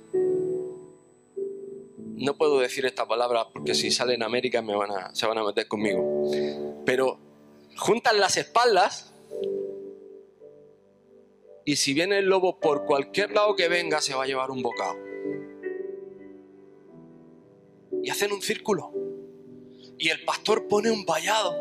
No 2.16 2.36
puedo 2.36 2.60
decir 2.60 2.86
esta 2.86 3.06
palabra 3.06 3.48
porque 3.52 3.74
si 3.74 3.90
sale 3.90 4.14
en 4.14 4.22
América 4.22 4.62
me 4.62 4.76
van 4.76 4.90
a, 4.92 5.14
se 5.14 5.26
van 5.26 5.38
a 5.38 5.44
meter 5.44 5.66
conmigo. 5.66 6.30
Pero 6.84 7.18
juntan 7.76 8.20
las 8.20 8.36
espaldas 8.36 9.12
y 11.64 11.76
si 11.76 11.94
viene 11.94 12.18
el 12.18 12.26
lobo 12.26 12.60
por 12.60 12.84
cualquier 12.84 13.32
lado 13.32 13.56
que 13.56 13.68
venga 13.68 14.00
se 14.00 14.14
va 14.14 14.24
a 14.24 14.26
llevar 14.26 14.50
un 14.50 14.62
bocado. 14.62 14.96
Y 18.02 18.10
hacen 18.10 18.32
un 18.32 18.42
círculo. 18.42 18.92
Y 19.98 20.10
el 20.10 20.24
pastor 20.24 20.68
pone 20.68 20.90
un 20.90 21.06
vallado. 21.06 21.56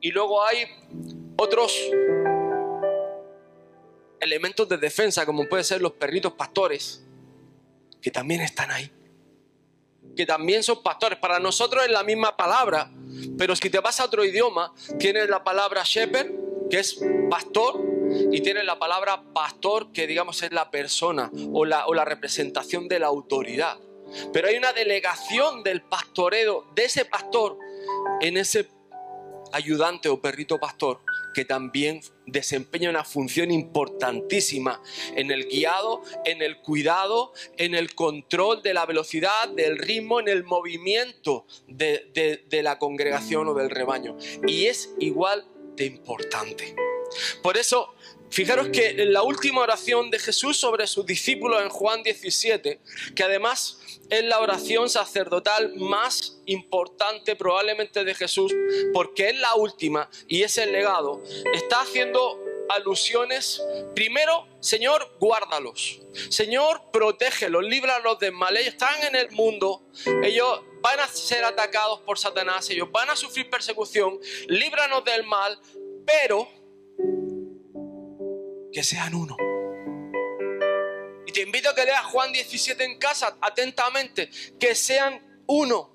Y 0.00 0.10
luego 0.10 0.42
hay 0.44 0.64
otros 1.36 1.76
elementos 4.20 4.68
de 4.68 4.78
defensa, 4.78 5.26
como 5.26 5.48
pueden 5.48 5.64
ser 5.64 5.82
los 5.82 5.92
perritos 5.92 6.32
pastores, 6.34 7.04
que 8.00 8.10
también 8.10 8.40
están 8.40 8.70
ahí 8.70 8.90
que 10.16 10.26
también 10.26 10.62
son 10.62 10.82
pastores. 10.82 11.18
Para 11.18 11.38
nosotros 11.38 11.84
es 11.84 11.90
la 11.90 12.02
misma 12.02 12.36
palabra, 12.36 12.90
pero 13.38 13.56
si 13.56 13.70
te 13.70 13.80
vas 13.80 14.00
a 14.00 14.04
otro 14.04 14.24
idioma, 14.24 14.72
tienes 14.98 15.28
la 15.28 15.44
palabra 15.44 15.82
shepherd, 15.84 16.30
que 16.70 16.78
es 16.78 17.00
pastor, 17.30 17.80
y 18.30 18.40
tienes 18.40 18.64
la 18.64 18.78
palabra 18.78 19.22
pastor, 19.32 19.92
que 19.92 20.06
digamos 20.06 20.42
es 20.42 20.52
la 20.52 20.70
persona 20.70 21.30
o 21.52 21.64
la, 21.64 21.86
o 21.86 21.94
la 21.94 22.04
representación 22.04 22.88
de 22.88 22.98
la 22.98 23.06
autoridad. 23.06 23.78
Pero 24.32 24.48
hay 24.48 24.56
una 24.56 24.72
delegación 24.72 25.62
del 25.62 25.82
pastoreo, 25.82 26.66
de 26.74 26.84
ese 26.84 27.04
pastor, 27.04 27.58
en 28.20 28.36
ese 28.36 28.68
ayudante 29.52 30.08
o 30.08 30.20
perrito 30.20 30.58
pastor 30.58 31.00
que 31.32 31.44
también 31.44 32.00
desempeña 32.26 32.90
una 32.90 33.04
función 33.04 33.50
importantísima 33.50 34.82
en 35.16 35.30
el 35.30 35.48
guiado, 35.48 36.02
en 36.24 36.42
el 36.42 36.58
cuidado, 36.58 37.32
en 37.56 37.74
el 37.74 37.94
control 37.94 38.62
de 38.62 38.74
la 38.74 38.86
velocidad, 38.86 39.48
del 39.48 39.78
ritmo, 39.78 40.20
en 40.20 40.28
el 40.28 40.44
movimiento 40.44 41.46
de, 41.66 42.42
de 42.48 42.62
la 42.62 42.78
congregación 42.78 43.48
o 43.48 43.54
del 43.54 43.70
rebaño. 43.70 44.16
Y 44.46 44.66
es 44.66 44.90
igual 44.98 45.46
de 45.76 45.86
importante. 45.86 46.74
Por 47.42 47.56
eso 47.56 47.94
Fijaros 48.32 48.70
que 48.70 48.88
en 48.88 49.12
la 49.12 49.22
última 49.22 49.60
oración 49.60 50.10
de 50.10 50.18
Jesús 50.18 50.56
sobre 50.56 50.86
sus 50.86 51.04
discípulos 51.04 51.60
en 51.60 51.68
Juan 51.68 52.02
17, 52.02 52.80
que 53.14 53.22
además 53.22 53.78
es 54.08 54.24
la 54.24 54.40
oración 54.40 54.88
sacerdotal 54.88 55.74
más 55.76 56.40
importante 56.46 57.36
probablemente 57.36 58.04
de 58.04 58.14
Jesús, 58.14 58.54
porque 58.94 59.28
es 59.28 59.36
la 59.36 59.54
última 59.54 60.08
y 60.28 60.44
es 60.44 60.56
el 60.56 60.72
legado, 60.72 61.22
está 61.52 61.82
haciendo 61.82 62.42
alusiones. 62.70 63.62
Primero, 63.94 64.46
Señor, 64.60 65.14
guárdalos. 65.20 66.00
Señor, 66.30 66.90
protégelos, 66.90 67.62
líbralos 67.64 68.18
del 68.18 68.32
mal. 68.32 68.56
Ellos 68.56 68.72
están 68.72 69.02
en 69.02 69.14
el 69.14 69.30
mundo, 69.32 69.82
ellos 70.22 70.62
van 70.80 71.00
a 71.00 71.08
ser 71.08 71.44
atacados 71.44 72.00
por 72.00 72.18
Satanás, 72.18 72.70
ellos 72.70 72.90
van 72.90 73.10
a 73.10 73.16
sufrir 73.16 73.50
persecución, 73.50 74.18
líbranos 74.48 75.04
del 75.04 75.24
mal, 75.24 75.60
pero 76.06 76.48
que 78.72 78.82
sean 78.82 79.14
uno. 79.14 79.36
Y 81.26 81.32
te 81.32 81.42
invito 81.42 81.70
a 81.70 81.74
que 81.74 81.84
leas 81.84 82.04
Juan 82.06 82.32
17 82.32 82.82
en 82.84 82.98
casa 82.98 83.36
atentamente, 83.40 84.30
que 84.58 84.74
sean 84.74 85.44
uno. 85.46 85.90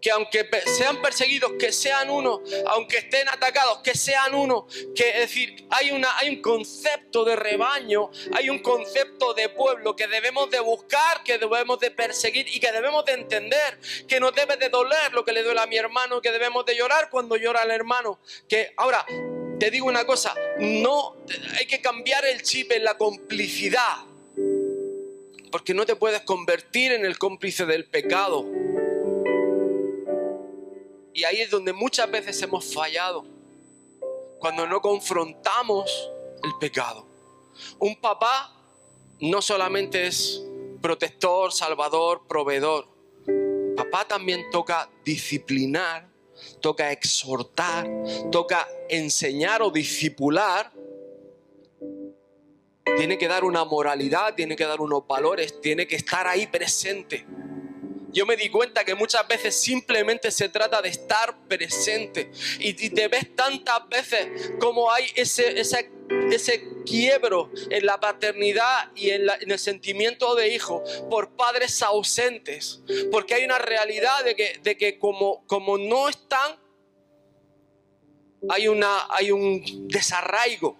Que 0.00 0.12
aunque 0.12 0.48
sean 0.64 1.02
perseguidos, 1.02 1.54
que 1.58 1.72
sean 1.72 2.08
uno, 2.08 2.40
aunque 2.68 2.98
estén 2.98 3.28
atacados, 3.28 3.78
que 3.78 3.96
sean 3.96 4.32
uno. 4.32 4.68
Que 4.94 5.08
es 5.08 5.20
decir, 5.22 5.66
hay, 5.70 5.90
una, 5.90 6.16
hay 6.18 6.28
un 6.28 6.40
concepto 6.40 7.24
de 7.24 7.34
rebaño, 7.34 8.08
hay 8.32 8.48
un 8.48 8.60
concepto 8.60 9.34
de 9.34 9.48
pueblo 9.48 9.96
que 9.96 10.06
debemos 10.06 10.50
de 10.50 10.60
buscar, 10.60 11.24
que 11.24 11.38
debemos 11.38 11.80
de 11.80 11.90
perseguir 11.90 12.46
y 12.46 12.60
que 12.60 12.70
debemos 12.70 13.04
de 13.06 13.14
entender, 13.14 13.80
que 14.06 14.20
nos 14.20 14.32
debe 14.36 14.56
de 14.56 14.68
doler 14.68 15.12
lo 15.12 15.24
que 15.24 15.32
le 15.32 15.42
duele 15.42 15.62
a 15.62 15.66
mi 15.66 15.76
hermano, 15.76 16.22
que 16.22 16.30
debemos 16.30 16.64
de 16.64 16.76
llorar 16.76 17.10
cuando 17.10 17.34
llora 17.34 17.64
el 17.64 17.72
hermano. 17.72 18.20
Que 18.48 18.74
ahora, 18.76 19.04
te 19.58 19.70
digo 19.70 19.86
una 19.86 20.04
cosa, 20.04 20.34
no 20.58 21.16
hay 21.58 21.66
que 21.66 21.80
cambiar 21.80 22.24
el 22.24 22.42
chip 22.42 22.72
en 22.72 22.84
la 22.84 22.96
complicidad. 22.96 23.96
Porque 25.50 25.74
no 25.74 25.86
te 25.86 25.96
puedes 25.96 26.22
convertir 26.22 26.92
en 26.92 27.04
el 27.04 27.18
cómplice 27.18 27.66
del 27.66 27.86
pecado. 27.86 28.46
Y 31.14 31.24
ahí 31.24 31.40
es 31.40 31.50
donde 31.50 31.72
muchas 31.72 32.10
veces 32.10 32.40
hemos 32.42 32.72
fallado. 32.72 33.24
Cuando 34.38 34.66
no 34.66 34.80
confrontamos 34.80 36.10
el 36.44 36.52
pecado. 36.60 37.06
Un 37.78 37.96
papá 37.96 38.54
no 39.20 39.42
solamente 39.42 40.06
es 40.06 40.42
protector, 40.80 41.52
salvador, 41.52 42.22
proveedor. 42.28 42.86
Papá 43.76 44.06
también 44.06 44.50
toca 44.50 44.88
disciplinar, 45.04 46.07
toca 46.60 46.92
exhortar, 46.92 47.88
toca 48.30 48.66
enseñar 48.88 49.62
o 49.62 49.70
discipular. 49.70 50.72
Tiene 52.96 53.18
que 53.18 53.28
dar 53.28 53.44
una 53.44 53.64
moralidad, 53.64 54.34
tiene 54.34 54.56
que 54.56 54.64
dar 54.64 54.80
unos 54.80 55.06
valores, 55.06 55.60
tiene 55.60 55.86
que 55.86 55.96
estar 55.96 56.26
ahí 56.26 56.46
presente. 56.46 57.26
Yo 58.10 58.24
me 58.24 58.36
di 58.36 58.48
cuenta 58.48 58.84
que 58.84 58.94
muchas 58.94 59.26
veces 59.28 59.60
simplemente 59.60 60.30
se 60.30 60.48
trata 60.48 60.80
de 60.80 60.88
estar 60.88 61.36
presente. 61.46 62.30
Y, 62.58 62.72
te 62.90 63.08
ves 63.08 63.34
tantas 63.36 63.86
veces 63.88 64.52
como 64.58 64.90
hay 64.90 65.06
ese, 65.14 65.60
ese, 65.60 65.90
ese 66.30 66.64
quiebro 66.86 67.50
en 67.70 67.84
la 67.84 68.00
paternidad 68.00 68.90
y 68.94 69.10
en, 69.10 69.28
el 69.28 69.58
sentimiento 69.58 70.34
de 70.34 70.54
hijo 70.54 70.82
por 71.10 71.36
padres 71.36 71.82
ausentes. 71.82 72.80
Porque 73.10 73.34
hay 73.34 73.44
una 73.44 73.58
realidad 73.58 74.24
de 74.24 74.34
que, 74.34 74.58
de 74.62 74.76
que 74.76 74.98
como, 74.98 75.44
como 75.46 75.76
no 75.76 76.08
están, 76.08 76.56
hay, 78.48 78.68
una, 78.68 79.06
hay 79.10 79.30
un 79.32 79.88
desarraigo. 79.88 80.78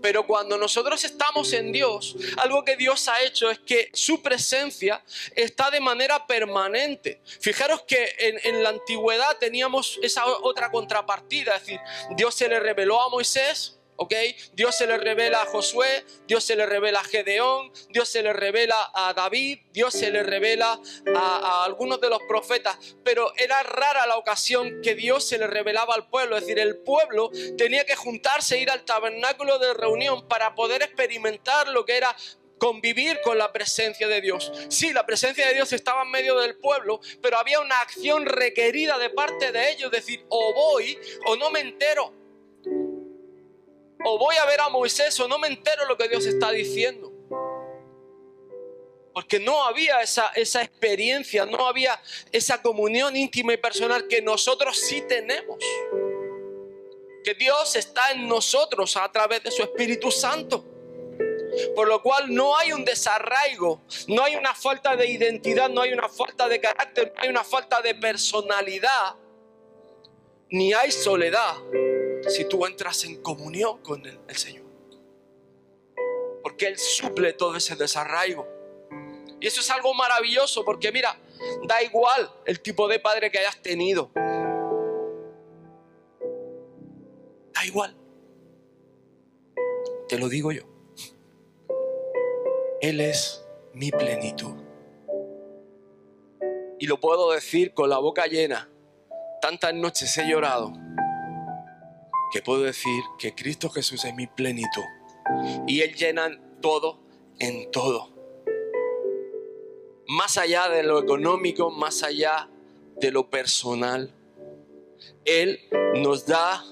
Pero 0.00 0.26
cuando 0.26 0.56
nosotros 0.56 1.04
estamos 1.04 1.52
en 1.52 1.72
Dios, 1.72 2.16
algo 2.38 2.64
que 2.64 2.76
Dios 2.76 3.08
ha 3.08 3.22
hecho 3.22 3.50
es 3.50 3.58
que 3.58 3.90
su 3.92 4.22
presencia 4.22 5.02
está 5.34 5.70
de 5.70 5.80
manera 5.80 6.26
permanente. 6.26 7.20
Fijaros 7.40 7.82
que 7.82 8.14
en, 8.18 8.62
la 8.62 8.70
antigüedad 8.70 9.36
teníamos 9.38 9.98
esa 10.02 10.26
otra 10.26 10.70
contrapartida, 10.70 11.56
es 11.56 11.62
decir, 11.62 11.80
Dios 12.16 12.34
se 12.34 12.48
le 12.48 12.60
reveló 12.60 13.00
a 13.00 13.08
Moisés 13.08 13.75
¿ok? 13.96 14.14
Dios 14.52 14.76
se 14.76 14.86
le 14.86 14.96
revela 14.98 15.42
a 15.42 15.46
Josué, 15.46 16.04
Dios 16.26 16.44
se 16.44 16.56
le 16.56 16.66
revela 16.66 17.00
a 17.00 17.04
Gedeón, 17.04 17.72
Dios 17.90 18.08
se 18.08 18.22
le 18.22 18.32
revela 18.32 18.90
a 18.94 19.12
David, 19.14 19.60
Dios 19.72 19.92
se 19.92 20.10
le 20.10 20.22
revela 20.22 20.80
a, 21.14 21.64
algunos 21.64 22.00
de 22.00 22.10
los 22.10 22.20
profetas, 22.28 22.78
pero 23.04 23.32
era 23.36 23.62
rara 23.62 24.06
la 24.06 24.16
ocasión 24.16 24.80
que 24.82 24.94
Dios 24.94 25.26
se 25.26 25.38
le 25.38 25.46
revelaba 25.46 25.94
al 25.94 26.08
pueblo, 26.08 26.36
es 26.36 26.42
decir, 26.42 26.58
el 26.58 26.76
pueblo 26.78 27.30
tenía 27.56 27.84
que 27.84 27.96
juntarse, 27.96 28.58
ir 28.58 28.70
al 28.70 28.84
tabernáculo 28.84 29.58
de 29.58 29.74
reunión 29.74 30.26
para 30.28 30.54
poder 30.54 30.82
experimentar 30.82 31.68
lo 31.68 31.84
que 31.84 31.96
era 31.96 32.14
convivir 32.58 33.20
con 33.22 33.36
la 33.36 33.52
presencia 33.52 34.08
de 34.08 34.20
Dios. 34.20 34.50
Sí, 34.68 34.92
la 34.92 35.04
presencia 35.04 35.46
de 35.46 35.54
Dios 35.54 35.72
estaba 35.72 36.04
en 36.04 36.10
medio 36.10 36.38
del 36.40 36.56
pueblo, 36.56 37.00
pero 37.20 37.38
había 37.38 37.60
una 37.60 37.80
acción 37.80 38.24
requerida 38.24 38.98
de 38.98 39.10
parte 39.10 39.52
de 39.52 39.72
ellos, 39.72 39.90
decir, 39.90 40.24
o 40.28 40.54
voy 40.54 40.98
o 41.26 41.36
no 41.36 41.50
me 41.50 41.60
entero 41.60 42.25
o 44.08 44.18
voy 44.18 44.36
a 44.36 44.44
ver 44.44 44.60
a 44.60 44.68
Moisés 44.68 45.18
o 45.18 45.26
no 45.26 45.36
me 45.36 45.48
entero 45.48 45.84
lo 45.86 45.96
que 45.96 46.08
Dios 46.08 46.24
está 46.26 46.52
diciendo. 46.52 47.12
Porque 49.12 49.40
no 49.40 49.64
había 49.64 50.00
esa, 50.00 50.28
esa 50.36 50.62
experiencia, 50.62 51.44
no 51.44 51.66
había 51.66 52.00
esa 52.30 52.62
comunión 52.62 53.16
íntima 53.16 53.52
y 53.52 53.56
personal 53.56 54.06
que 54.06 54.22
nosotros 54.22 54.78
sí 54.78 55.02
tenemos. 55.08 55.58
Que 57.24 57.34
Dios 57.34 57.74
está 57.74 58.12
en 58.12 58.28
nosotros 58.28 58.96
a 58.96 59.10
través 59.10 59.42
de 59.42 59.50
su 59.50 59.64
Espíritu 59.64 60.12
Santo. 60.12 60.64
Por 61.74 61.88
lo 61.88 62.00
cual 62.00 62.32
no 62.32 62.56
hay 62.56 62.72
un 62.72 62.84
desarraigo, 62.84 63.80
no 64.06 64.22
hay 64.22 64.36
una 64.36 64.54
falta 64.54 64.94
de 64.94 65.10
identidad, 65.10 65.68
no 65.68 65.80
hay 65.80 65.92
una 65.92 66.08
falta 66.08 66.48
de 66.48 66.60
carácter, 66.60 67.12
no 67.16 67.22
hay 67.22 67.28
una 67.28 67.42
falta 67.42 67.80
de 67.80 67.94
personalidad, 67.96 69.16
ni 70.48 70.72
hay 70.74 70.92
soledad 70.92 71.56
si 72.28 72.44
tú 72.44 72.66
entras 72.66 73.04
en 73.04 73.22
comunión 73.22 73.78
con 73.78 74.04
el, 74.04 74.18
Señor. 74.36 74.64
Porque 76.42 76.66
Él 76.66 76.78
suple 76.78 77.32
todo 77.32 77.56
ese 77.56 77.76
desarraigo. 77.76 78.46
Y 79.40 79.46
eso 79.46 79.60
es 79.60 79.70
algo 79.70 79.92
maravilloso 79.94 80.64
porque 80.64 80.90
mira, 80.90 81.18
da 81.66 81.82
igual 81.82 82.30
el 82.44 82.60
tipo 82.60 82.88
de 82.88 82.98
padre 82.98 83.30
que 83.30 83.38
hayas 83.38 83.60
tenido. 83.60 84.10
Da 87.52 87.64
igual. 87.64 87.96
Te 90.08 90.18
lo 90.18 90.28
digo 90.28 90.52
yo. 90.52 90.62
Él 92.80 93.00
es 93.00 93.44
mi 93.72 93.90
plenitud. 93.90 94.54
Y 96.78 96.86
lo 96.86 97.00
puedo 97.00 97.32
decir 97.32 97.74
con 97.74 97.90
la 97.90 97.98
boca 97.98 98.26
llena. 98.26 98.70
Tantas 99.40 99.74
noches 99.74 100.16
he 100.18 100.28
llorado 100.28 100.72
que 102.36 102.42
puedo 102.42 102.64
decir 102.64 103.02
que 103.18 103.34
Cristo 103.34 103.70
Jesús 103.70 104.04
es 104.04 104.14
mi 104.14 104.26
plenitud 104.26 104.84
y 105.66 105.80
Él 105.80 105.94
llena 105.94 106.38
todo 106.60 107.00
en 107.38 107.70
todo. 107.70 108.12
Más 110.06 110.36
allá 110.36 110.68
de 110.68 110.82
lo 110.82 111.00
económico, 111.00 111.70
más 111.70 112.02
allá 112.02 112.50
de 113.00 113.10
lo 113.10 113.30
personal, 113.30 114.12
Él 115.24 115.60
nos 115.94 116.26
da 116.26 116.62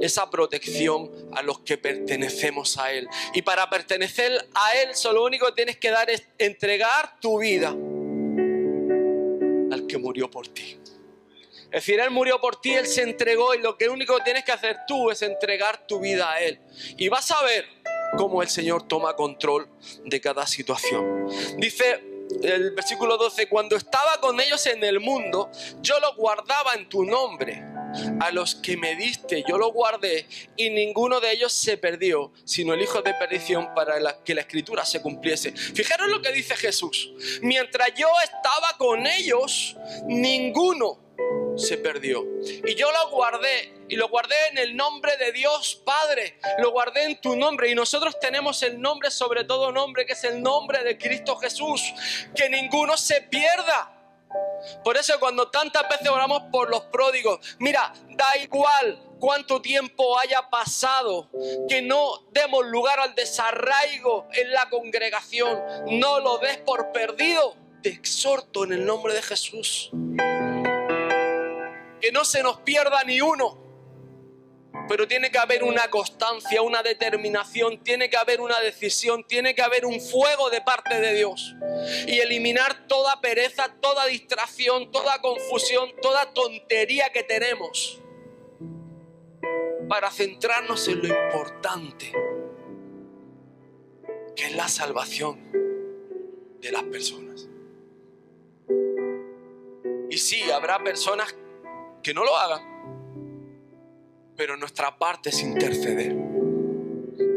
esa 0.00 0.28
protección 0.28 1.12
a 1.32 1.42
los 1.42 1.60
que 1.60 1.78
pertenecemos 1.78 2.76
a 2.76 2.90
Él. 2.90 3.08
Y 3.32 3.42
para 3.42 3.70
pertenecer 3.70 4.32
a 4.54 4.74
Él, 4.74 4.96
solo 4.96 5.20
lo 5.20 5.26
único 5.26 5.46
que 5.46 5.52
tienes 5.52 5.76
que 5.76 5.90
dar 5.90 6.10
es 6.10 6.24
entregar 6.36 7.20
tu 7.20 7.38
vida 7.38 7.68
al 9.70 9.86
que 9.86 9.98
murió 9.98 10.28
por 10.28 10.48
ti. 10.48 10.80
Es 11.66 11.84
decir, 11.84 12.00
Él 12.00 12.10
murió 12.10 12.40
por 12.40 12.60
ti, 12.60 12.74
Él 12.74 12.86
se 12.86 13.02
entregó 13.02 13.54
y 13.54 13.58
lo 13.58 13.76
que 13.76 13.88
único 13.88 14.16
que 14.16 14.24
tienes 14.24 14.44
que 14.44 14.52
hacer 14.52 14.78
tú 14.86 15.10
es 15.10 15.22
entregar 15.22 15.86
tu 15.86 16.00
vida 16.00 16.30
a 16.30 16.40
Él. 16.40 16.60
Y 16.96 17.08
vas 17.08 17.30
a 17.30 17.42
ver 17.42 17.66
cómo 18.16 18.42
el 18.42 18.48
Señor 18.48 18.86
toma 18.86 19.14
control 19.16 19.68
de 20.04 20.20
cada 20.20 20.46
situación. 20.46 21.26
Dice 21.58 22.16
el 22.42 22.72
versículo 22.72 23.16
12, 23.16 23.48
cuando 23.48 23.76
estaba 23.76 24.20
con 24.20 24.40
ellos 24.40 24.64
en 24.66 24.82
el 24.84 25.00
mundo, 25.00 25.50
yo 25.80 25.98
lo 26.00 26.14
guardaba 26.14 26.74
en 26.74 26.88
tu 26.88 27.04
nombre. 27.04 27.62
A 28.20 28.30
los 28.30 28.54
que 28.56 28.76
me 28.76 28.94
diste, 28.94 29.42
yo 29.48 29.56
lo 29.56 29.72
guardé 29.72 30.26
y 30.56 30.68
ninguno 30.70 31.20
de 31.20 31.32
ellos 31.32 31.52
se 31.52 31.78
perdió, 31.78 32.30
sino 32.44 32.74
el 32.74 32.82
hijo 32.82 33.00
de 33.00 33.14
perdición 33.14 33.72
para 33.74 34.22
que 34.22 34.34
la 34.34 34.42
escritura 34.42 34.84
se 34.84 35.00
cumpliese. 35.00 35.52
Fijaros 35.52 36.08
lo 36.08 36.20
que 36.20 36.32
dice 36.32 36.56
Jesús. 36.56 37.12
Mientras 37.40 37.88
yo 37.96 38.08
estaba 38.22 38.76
con 38.76 39.06
ellos, 39.06 39.76
ninguno 40.06 41.05
se 41.56 41.78
perdió. 41.78 42.24
Y 42.64 42.74
yo 42.74 42.90
lo 42.92 43.10
guardé 43.10 43.72
y 43.88 43.96
lo 43.96 44.08
guardé 44.08 44.34
en 44.50 44.58
el 44.58 44.76
nombre 44.76 45.16
de 45.16 45.32
Dios 45.32 45.80
Padre. 45.84 46.38
Lo 46.58 46.70
guardé 46.70 47.04
en 47.04 47.20
tu 47.20 47.36
nombre 47.36 47.70
y 47.70 47.74
nosotros 47.74 48.18
tenemos 48.20 48.62
el 48.62 48.80
nombre 48.80 49.10
sobre 49.10 49.44
todo 49.44 49.72
nombre 49.72 50.06
que 50.06 50.12
es 50.12 50.24
el 50.24 50.42
nombre 50.42 50.82
de 50.84 50.98
Cristo 50.98 51.36
Jesús. 51.36 51.82
Que 52.34 52.48
ninguno 52.48 52.96
se 52.96 53.22
pierda. 53.22 53.92
Por 54.84 54.96
eso 54.96 55.18
cuando 55.20 55.48
tantas 55.48 55.88
veces 55.88 56.08
oramos 56.08 56.42
por 56.50 56.68
los 56.68 56.82
pródigos, 56.82 57.38
mira, 57.58 57.92
da 58.10 58.36
igual 58.38 58.98
cuánto 59.20 59.62
tiempo 59.62 60.18
haya 60.18 60.50
pasado, 60.50 61.30
que 61.68 61.80
no 61.80 62.26
demos 62.32 62.66
lugar 62.66 62.98
al 62.98 63.14
desarraigo 63.14 64.26
en 64.32 64.52
la 64.52 64.68
congregación, 64.68 65.58
no 65.86 66.20
lo 66.20 66.38
des 66.38 66.58
por 66.58 66.92
perdido. 66.92 67.54
Te 67.82 67.90
exhorto 67.90 68.64
en 68.64 68.72
el 68.72 68.84
nombre 68.84 69.14
de 69.14 69.22
Jesús 69.22 69.92
que 72.06 72.12
no 72.12 72.24
se 72.24 72.40
nos 72.40 72.58
pierda 72.58 73.02
ni 73.02 73.20
uno. 73.20 73.58
Pero 74.88 75.08
tiene 75.08 75.28
que 75.32 75.38
haber 75.38 75.64
una 75.64 75.90
constancia, 75.90 76.62
una 76.62 76.80
determinación, 76.80 77.82
tiene 77.82 78.08
que 78.08 78.16
haber 78.16 78.40
una 78.40 78.60
decisión, 78.60 79.24
tiene 79.24 79.56
que 79.56 79.62
haber 79.62 79.84
un 79.84 80.00
fuego 80.00 80.48
de 80.48 80.60
parte 80.60 81.00
de 81.00 81.14
Dios. 81.14 81.56
Y 82.06 82.20
eliminar 82.20 82.86
toda 82.86 83.20
pereza, 83.20 83.74
toda 83.80 84.06
distracción, 84.06 84.92
toda 84.92 85.20
confusión, 85.20 85.90
toda 86.00 86.32
tontería 86.32 87.10
que 87.12 87.24
tenemos. 87.24 88.00
Para 89.88 90.12
centrarnos 90.12 90.86
en 90.86 91.08
lo 91.08 91.08
importante, 91.08 92.12
que 94.36 94.44
es 94.44 94.54
la 94.54 94.68
salvación 94.68 95.50
de 96.60 96.70
las 96.70 96.84
personas. 96.84 97.48
Y 100.08 100.18
sí, 100.18 100.48
habrá 100.52 100.84
personas 100.84 101.34
que 102.06 102.14
no 102.14 102.24
lo 102.24 102.36
hagan. 102.36 102.62
Pero 104.36 104.56
nuestra 104.56 104.96
parte 104.96 105.30
es 105.30 105.40
interceder. 105.40 106.14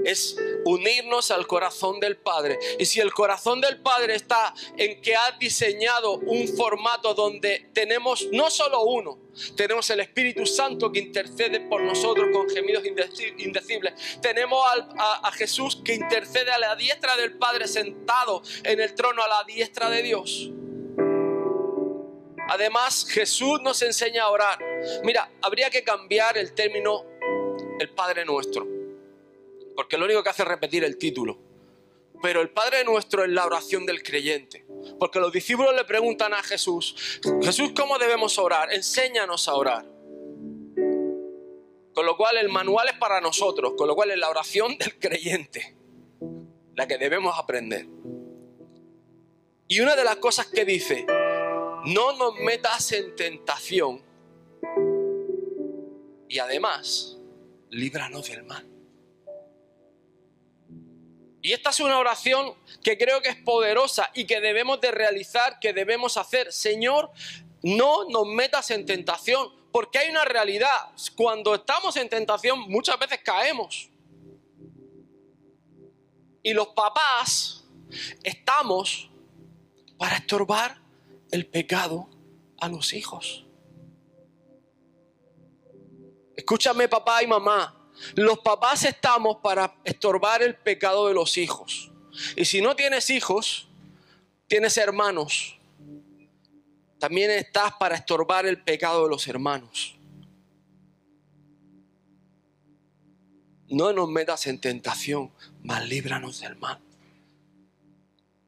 Es 0.05 0.37
unirnos 0.63 1.31
al 1.31 1.47
corazón 1.47 1.99
del 1.99 2.17
Padre. 2.17 2.59
Y 2.77 2.85
si 2.85 2.99
el 2.99 3.11
corazón 3.11 3.61
del 3.61 3.81
Padre 3.81 4.13
está 4.13 4.53
en 4.77 5.01
que 5.01 5.15
ha 5.15 5.31
diseñado 5.39 6.19
un 6.19 6.47
formato 6.49 7.15
donde 7.15 7.71
tenemos 7.73 8.27
no 8.31 8.51
solo 8.51 8.83
uno, 8.83 9.17
tenemos 9.55 9.89
el 9.89 10.01
Espíritu 10.01 10.45
Santo 10.45 10.91
que 10.91 10.99
intercede 10.99 11.61
por 11.61 11.81
nosotros 11.81 12.27
con 12.31 12.47
gemidos 12.47 12.83
indecibles. 13.39 14.19
Tenemos 14.21 14.63
a 14.99 15.31
Jesús 15.31 15.81
que 15.83 15.95
intercede 15.95 16.51
a 16.51 16.59
la 16.59 16.75
diestra 16.75 17.17
del 17.17 17.39
Padre 17.39 17.67
sentado 17.67 18.43
en 18.63 18.79
el 18.79 18.93
trono 18.93 19.23
a 19.23 19.27
la 19.27 19.43
diestra 19.45 19.89
de 19.89 20.03
Dios. 20.03 20.51
Además, 22.49 23.05
Jesús 23.09 23.61
nos 23.61 23.81
enseña 23.81 24.23
a 24.23 24.29
orar. 24.29 24.59
Mira, 25.03 25.31
habría 25.41 25.69
que 25.69 25.83
cambiar 25.83 26.37
el 26.37 26.53
término 26.53 27.05
el 27.79 27.89
Padre 27.91 28.25
nuestro. 28.25 28.67
porque 29.75 29.97
lo 29.97 30.03
único 30.05 30.21
que 30.21 30.29
hace 30.29 30.41
es 30.41 30.47
repetir 30.47 30.83
el 30.83 30.97
título. 30.97 31.39
Pero 32.21 32.41
el 32.41 32.49
Padre 32.49 32.83
nuestro 32.83 33.23
es 33.23 33.29
la 33.29 33.45
oración 33.45 33.85
del 33.85 34.03
creyente. 34.03 34.65
Porque 34.99 35.21
los 35.21 35.31
discípulos 35.31 35.73
le 35.73 35.85
preguntan 35.85 36.33
a 36.33 36.43
Jesús, 36.43 37.21
Jesús, 37.41 37.71
¿cómo 37.73 37.97
debemos 37.97 38.37
orar? 38.37 38.73
Enséñanos 38.73 39.47
a 39.47 39.53
orar. 39.53 39.85
Con 41.93 42.05
lo 42.05 42.17
cual 42.17 42.37
el 42.37 42.49
manual 42.49 42.89
es 42.89 42.95
para 42.95 43.21
nosotros, 43.21 43.73
con 43.77 43.87
lo 43.87 43.95
cual 43.95 44.11
es 44.11 44.17
la 44.17 44.29
oración 44.29 44.77
del 44.77 44.99
creyente, 44.99 45.77
la 46.75 46.87
que 46.87 46.97
debemos 46.97 47.37
aprender. 47.37 47.87
Y 49.67 49.79
una 49.79 49.95
de 49.95 50.03
las 50.03 50.17
cosas 50.17 50.47
que 50.47 50.65
dice, 50.65 51.05
no 51.85 52.13
nos 52.13 52.35
metas 52.35 52.91
en 52.91 53.15
tentación 53.15 54.09
y 56.29 56.37
además, 56.37 57.17
líbranos 57.71 58.29
del 58.29 58.43
mal. 58.43 58.65
Y 61.41 61.53
esta 61.53 61.71
es 61.71 61.79
una 61.79 61.97
oración 61.97 62.53
que 62.83 62.97
creo 62.97 63.21
que 63.21 63.29
es 63.29 63.35
poderosa 63.37 64.11
y 64.13 64.25
que 64.25 64.39
debemos 64.39 64.79
de 64.79 64.91
realizar, 64.91 65.59
que 65.59 65.73
debemos 65.73 66.17
hacer. 66.17 66.51
Señor, 66.53 67.11
no 67.63 68.07
nos 68.09 68.27
metas 68.27 68.69
en 68.69 68.85
tentación, 68.85 69.49
porque 69.71 69.97
hay 69.97 70.09
una 70.09 70.23
realidad. 70.23 70.91
Cuando 71.15 71.55
estamos 71.55 71.97
en 71.97 72.09
tentación 72.09 72.59
muchas 72.69 72.99
veces 72.99 73.19
caemos. 73.23 73.89
Y 76.43 76.53
los 76.53 76.67
papás 76.69 77.65
estamos 78.23 79.09
para 79.97 80.17
estorbar 80.17 80.79
el 81.31 81.45
pecado 81.45 82.09
a 82.59 82.67
los 82.67 82.93
hijos. 82.93 83.45
Escúchame 86.35 86.87
papá 86.87 87.21
y 87.23 87.27
mamá, 87.27 87.91
los 88.15 88.39
papás 88.39 88.85
estamos 88.85 89.37
para 89.37 89.75
estorbar 89.83 90.41
el 90.41 90.55
pecado 90.55 91.07
de 91.07 91.13
los 91.13 91.37
hijos. 91.37 91.91
Y 92.35 92.45
si 92.45 92.61
no 92.61 92.75
tienes 92.75 93.09
hijos, 93.09 93.67
tienes 94.47 94.77
hermanos. 94.77 95.57
También 96.97 97.31
estás 97.31 97.73
para 97.79 97.95
estorbar 97.95 98.45
el 98.45 98.61
pecado 98.61 99.03
de 99.03 99.09
los 99.09 99.27
hermanos. 99.27 99.95
No 103.69 103.93
nos 103.93 104.09
metas 104.09 104.47
en 104.47 104.59
tentación, 104.59 105.31
mas 105.63 105.87
líbranos 105.87 106.41
del 106.41 106.55
mal. 106.57 106.79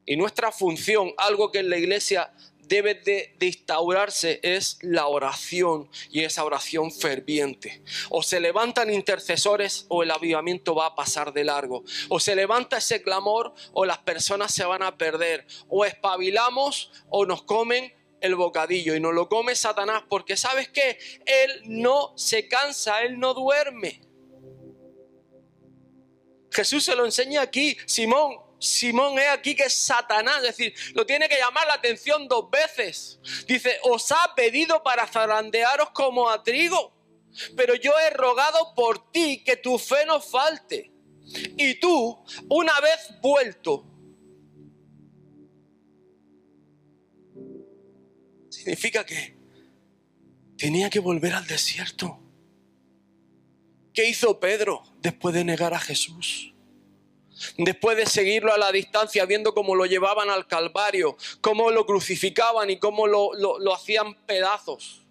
Y 0.04 0.16
nuestra 0.16 0.50
función, 0.50 1.12
algo 1.16 1.52
que 1.52 1.60
en 1.60 1.70
la 1.70 1.78
iglesia 1.78 2.32
debe 2.72 2.94
de, 2.94 3.36
instaurarse 3.38 4.40
es 4.42 4.78
la 4.80 5.06
oración 5.06 5.90
y 6.10 6.20
esa 6.20 6.42
oración 6.42 6.90
ferviente. 6.90 7.82
O 8.08 8.22
se 8.22 8.40
levantan 8.40 8.90
intercesores 8.90 9.84
o 9.88 10.02
el 10.02 10.10
avivamiento 10.10 10.74
va 10.74 10.86
a 10.86 10.94
pasar 10.94 11.34
de 11.34 11.44
largo. 11.44 11.84
O 12.08 12.18
se 12.18 12.34
levanta 12.34 12.78
ese 12.78 13.02
clamor 13.02 13.52
o 13.74 13.84
las 13.84 13.98
personas 13.98 14.54
se 14.54 14.64
van 14.64 14.82
a 14.82 14.96
perder. 14.96 15.46
O 15.68 15.84
espabilamos 15.84 16.90
o 17.10 17.26
nos 17.26 17.42
comen 17.42 17.92
el 18.22 18.36
bocadillo 18.36 18.94
y 18.94 19.00
nos 19.00 19.12
lo 19.12 19.28
come 19.28 19.54
Satanás 19.54 20.04
porque 20.08 20.38
sabes 20.38 20.70
que 20.70 20.98
él 21.26 21.62
no 21.66 22.14
se 22.16 22.48
cansa, 22.48 23.02
él 23.02 23.18
no 23.18 23.34
duerme. 23.34 24.00
Jesús 26.50 26.84
se 26.84 26.96
lo 26.96 27.04
enseña 27.04 27.42
aquí, 27.42 27.76
Simón, 27.84 28.36
Simón 28.62 29.18
es 29.18 29.28
aquí 29.28 29.56
que 29.56 29.64
es 29.64 29.74
Satanás, 29.74 30.36
es 30.38 30.56
decir, 30.56 30.74
lo 30.94 31.04
tiene 31.04 31.28
que 31.28 31.36
llamar 31.36 31.66
la 31.66 31.74
atención 31.74 32.28
dos 32.28 32.48
veces. 32.48 33.18
Dice, 33.46 33.78
os 33.82 34.12
ha 34.12 34.34
pedido 34.36 34.82
para 34.82 35.06
zarandearos 35.06 35.90
como 35.90 36.30
a 36.30 36.42
trigo, 36.44 36.94
pero 37.56 37.74
yo 37.74 37.92
he 37.98 38.10
rogado 38.10 38.72
por 38.76 39.10
ti 39.10 39.42
que 39.44 39.56
tu 39.56 39.78
fe 39.78 40.06
no 40.06 40.20
falte. 40.20 40.92
Y 41.56 41.74
tú, 41.80 42.24
una 42.48 42.78
vez 42.80 43.20
vuelto, 43.20 43.84
significa 48.48 49.04
que 49.04 49.36
tenía 50.56 50.88
que 50.88 51.00
volver 51.00 51.32
al 51.34 51.46
desierto. 51.48 52.20
¿Qué 53.92 54.08
hizo 54.08 54.38
Pedro 54.38 54.84
después 55.00 55.34
de 55.34 55.44
negar 55.44 55.74
a 55.74 55.80
Jesús? 55.80 56.51
Después 57.58 57.96
de 57.96 58.06
seguirlo 58.06 58.52
a 58.52 58.58
la 58.58 58.72
distancia, 58.72 59.26
viendo 59.26 59.54
cómo 59.54 59.74
lo 59.74 59.86
llevaban 59.86 60.30
al 60.30 60.46
Calvario, 60.46 61.16
cómo 61.40 61.70
lo 61.70 61.86
crucificaban 61.86 62.70
y 62.70 62.78
cómo 62.78 63.06
lo, 63.06 63.74
hacían 63.74 64.14
pedazos. 64.26 65.06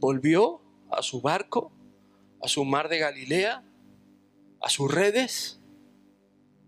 Volvió 0.00 0.62
a 0.90 1.02
su 1.02 1.20
barco, 1.20 1.72
a 2.42 2.48
su 2.48 2.64
mar 2.64 2.88
de 2.88 2.98
Galilea, 2.98 3.64
a 4.60 4.68
sus 4.70 4.92
redes 4.92 5.60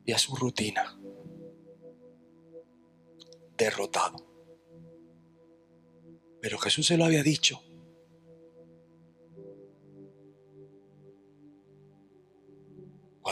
y 0.05 0.13
a 0.13 0.19
su 0.19 0.37
rutina. 0.37 0.99
Derrotado. 3.57 4.27
Pero 6.41 6.59
Jesús 6.59 6.87
se 6.87 6.97
lo 6.97 7.05
había 7.05 7.23
dicho. 7.23 7.63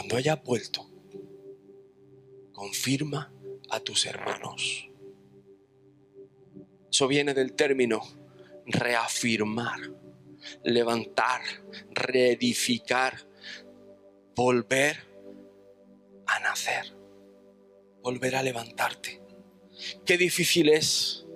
Cuando 0.01 0.17
hayas 0.17 0.43
vuelto, 0.43 0.89
confirma 2.53 3.31
a 3.69 3.79
tus 3.81 4.07
hermanos. 4.07 4.89
Eso 6.89 7.07
viene 7.07 7.35
del 7.35 7.53
término 7.53 8.01
reafirmar, 8.65 9.79
levantar, 10.63 11.41
reedificar, 11.91 13.27
volver 14.35 14.97
a 16.25 16.39
nacer, 16.39 16.97
volver 18.01 18.37
a 18.37 18.41
levantarte. 18.41 19.21
Qué 20.03 20.17
difícil 20.17 20.69
es, 20.69 21.27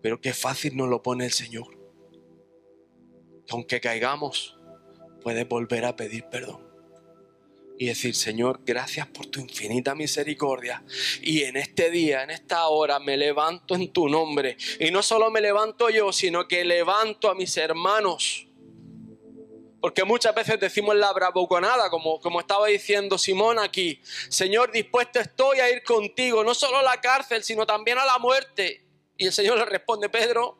pero 0.00 0.18
qué 0.18 0.32
fácil 0.32 0.78
nos 0.78 0.88
lo 0.88 1.02
pone 1.02 1.26
el 1.26 1.32
Señor. 1.32 1.78
Aunque 3.50 3.82
caigamos, 3.82 4.58
puedes 5.20 5.46
volver 5.46 5.84
a 5.84 5.94
pedir 5.94 6.24
perdón 6.30 6.71
y 7.82 7.86
decir, 7.86 8.14
Señor, 8.14 8.60
gracias 8.64 9.08
por 9.08 9.26
tu 9.26 9.40
infinita 9.40 9.96
misericordia. 9.96 10.84
Y 11.20 11.42
en 11.42 11.56
este 11.56 11.90
día, 11.90 12.22
en 12.22 12.30
esta 12.30 12.68
hora, 12.68 13.00
me 13.00 13.16
levanto 13.16 13.74
en 13.74 13.92
tu 13.92 14.08
nombre. 14.08 14.56
Y 14.78 14.92
no 14.92 15.02
solo 15.02 15.32
me 15.32 15.40
levanto 15.40 15.90
yo, 15.90 16.12
sino 16.12 16.46
que 16.46 16.64
levanto 16.64 17.28
a 17.28 17.34
mis 17.34 17.56
hermanos. 17.56 18.46
Porque 19.80 20.04
muchas 20.04 20.32
veces 20.32 20.60
decimos 20.60 20.94
la 20.94 21.12
bravuconada, 21.12 21.90
como, 21.90 22.20
como 22.20 22.38
estaba 22.38 22.68
diciendo 22.68 23.18
Simón 23.18 23.58
aquí. 23.58 24.00
Señor, 24.28 24.70
dispuesto 24.70 25.18
estoy 25.18 25.58
a 25.58 25.68
ir 25.68 25.82
contigo, 25.82 26.44
no 26.44 26.54
solo 26.54 26.76
a 26.76 26.82
la 26.84 27.00
cárcel, 27.00 27.42
sino 27.42 27.66
también 27.66 27.98
a 27.98 28.04
la 28.04 28.18
muerte. 28.20 28.86
Y 29.16 29.26
el 29.26 29.32
Señor 29.32 29.58
le 29.58 29.64
responde, 29.64 30.08
Pedro, 30.08 30.56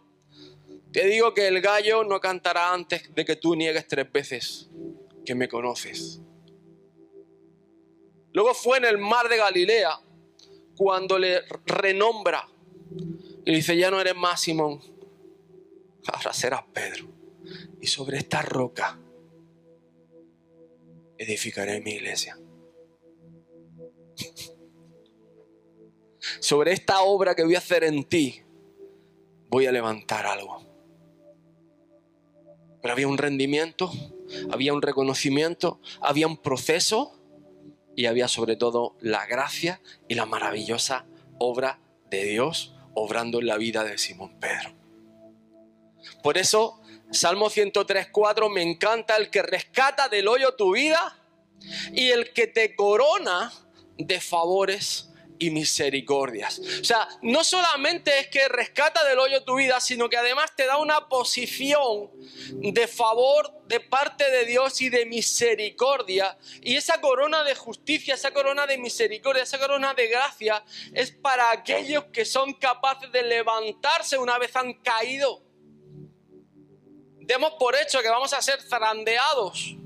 te 0.93 1.07
digo 1.07 1.33
que 1.35 1.47
el 1.47 1.61
gallo 1.61 2.03
no 2.03 2.19
cantará 2.19 2.73
antes 2.73 3.15
de 3.15 3.25
que 3.25 3.37
tú 3.37 3.55
niegues 3.55 3.87
tres 3.87 4.11
veces 4.11 4.69
que 5.25 5.37
me 5.37 5.47
conoces. 5.47 6.21
Luego 8.33 8.55
fue 8.55 8.79
en 8.79 8.85
el 8.85 8.99
mar 8.99 9.29
de 9.29 9.37
Galilea 9.37 10.01
cuando 10.77 11.19
le 11.19 11.43
renombra 11.67 12.49
y 13.45 13.55
dice, 13.55 13.77
ya 13.77 13.91
no 13.91 14.01
eres 14.01 14.17
más 14.17 14.41
Simón, 14.41 14.81
ahora 16.07 16.33
serás 16.33 16.63
Pedro. 16.73 17.09
Y 17.81 17.87
sobre 17.87 18.19
esta 18.19 18.43
roca 18.43 18.99
edificaré 21.19 21.81
mi 21.81 21.93
iglesia. 21.93 22.39
sobre 26.41 26.73
esta 26.73 27.03
obra 27.03 27.35
que 27.35 27.45
voy 27.45 27.55
a 27.55 27.59
hacer 27.59 27.85
en 27.85 28.05
ti, 28.05 28.43
voy 29.49 29.67
a 29.67 29.73
levantar 29.73 30.27
algo. 30.27 30.63
Pero 32.81 32.93
había 32.93 33.09
un 33.09 33.19
rendimiento, 33.19 33.91
había 34.51 34.73
un 34.73 34.83
reconocimiento, 34.83 35.81
había 36.01 36.27
un 36.27 36.37
proceso 36.37 37.22
y 37.97 38.07
había 38.07 38.29
sobre 38.29 38.57
todo 38.57 38.97
la 39.01 39.27
gracia 39.27 39.81
y 40.09 40.15
la 40.15 40.27
maravillosa 40.27 41.07
obra 41.39 41.81
de 42.11 42.25
Dios 42.25 42.75
obrando 42.95 43.41
en 43.41 43.47
la 43.47 43.57
vida 43.57 43.85
de 43.85 43.99
Simón 43.99 44.39
Pedro. 44.39 44.75
Por 46.23 46.39
eso, 46.39 46.81
Salmo 47.11 47.51
103.4 47.51 48.53
me 48.53 48.63
encanta 48.63 49.17
el 49.17 49.31
que 49.31 49.43
rescata 49.43 50.09
del 50.09 50.29
hoyo 50.29 50.55
tu 50.55 50.75
vida 50.75 51.19
y 51.93 52.11
el 52.11 52.33
que 52.33 52.47
te 52.47 52.75
corona 52.75 53.53
de 53.99 54.21
favores 54.21 55.12
y 55.43 55.51
misericordias. 55.51 56.61
O 56.81 56.85
sea, 56.85 57.09
no 57.23 57.43
solamente 57.43 58.17
es 58.21 58.29
que 58.29 58.49
rescata 58.49 59.05
del 59.05 59.19
hoyo 59.19 59.43
tu 59.43 59.57
vida, 59.57 59.81
sino 59.81 60.09
que 60.09 60.17
además 60.17 60.55
te 60.55 60.67
da 60.67 60.79
una 60.79 61.09
posición 61.09 62.11
de 62.53 62.87
favor 62.87 63.53
de 63.67 63.81
parte 63.81 64.31
de 64.31 64.45
Dios 64.45 64.81
y 64.81 64.89
de 64.89 65.05
misericordia. 65.05 66.39
Y 66.63 66.77
esa 66.77 67.01
corona 67.01 67.43
de 67.43 67.55
justicia, 67.55 68.15
esa 68.15 68.33
corona 68.33 68.67
de 68.67 68.79
misericordia, 68.79 69.43
esa 69.43 69.59
corona 69.59 69.95
de 69.95 70.07
gracia 70.07 70.65
es 70.95 71.11
para 71.11 71.51
aquellos 71.51 72.05
que 72.13 72.25
son 72.25 72.55
capaces 72.55 73.11
de 73.11 73.23
levantarse 73.23 74.19
una 74.19 74.39
vez 74.39 74.55
han 74.55 74.75
caído. 74.75 75.43
Demos 77.21 77.55
por 77.59 77.75
hecho 77.75 78.01
que 78.01 78.09
vamos 78.09 78.33
a 78.33 78.43
ser 78.43 78.61
zarandeados 78.63 79.77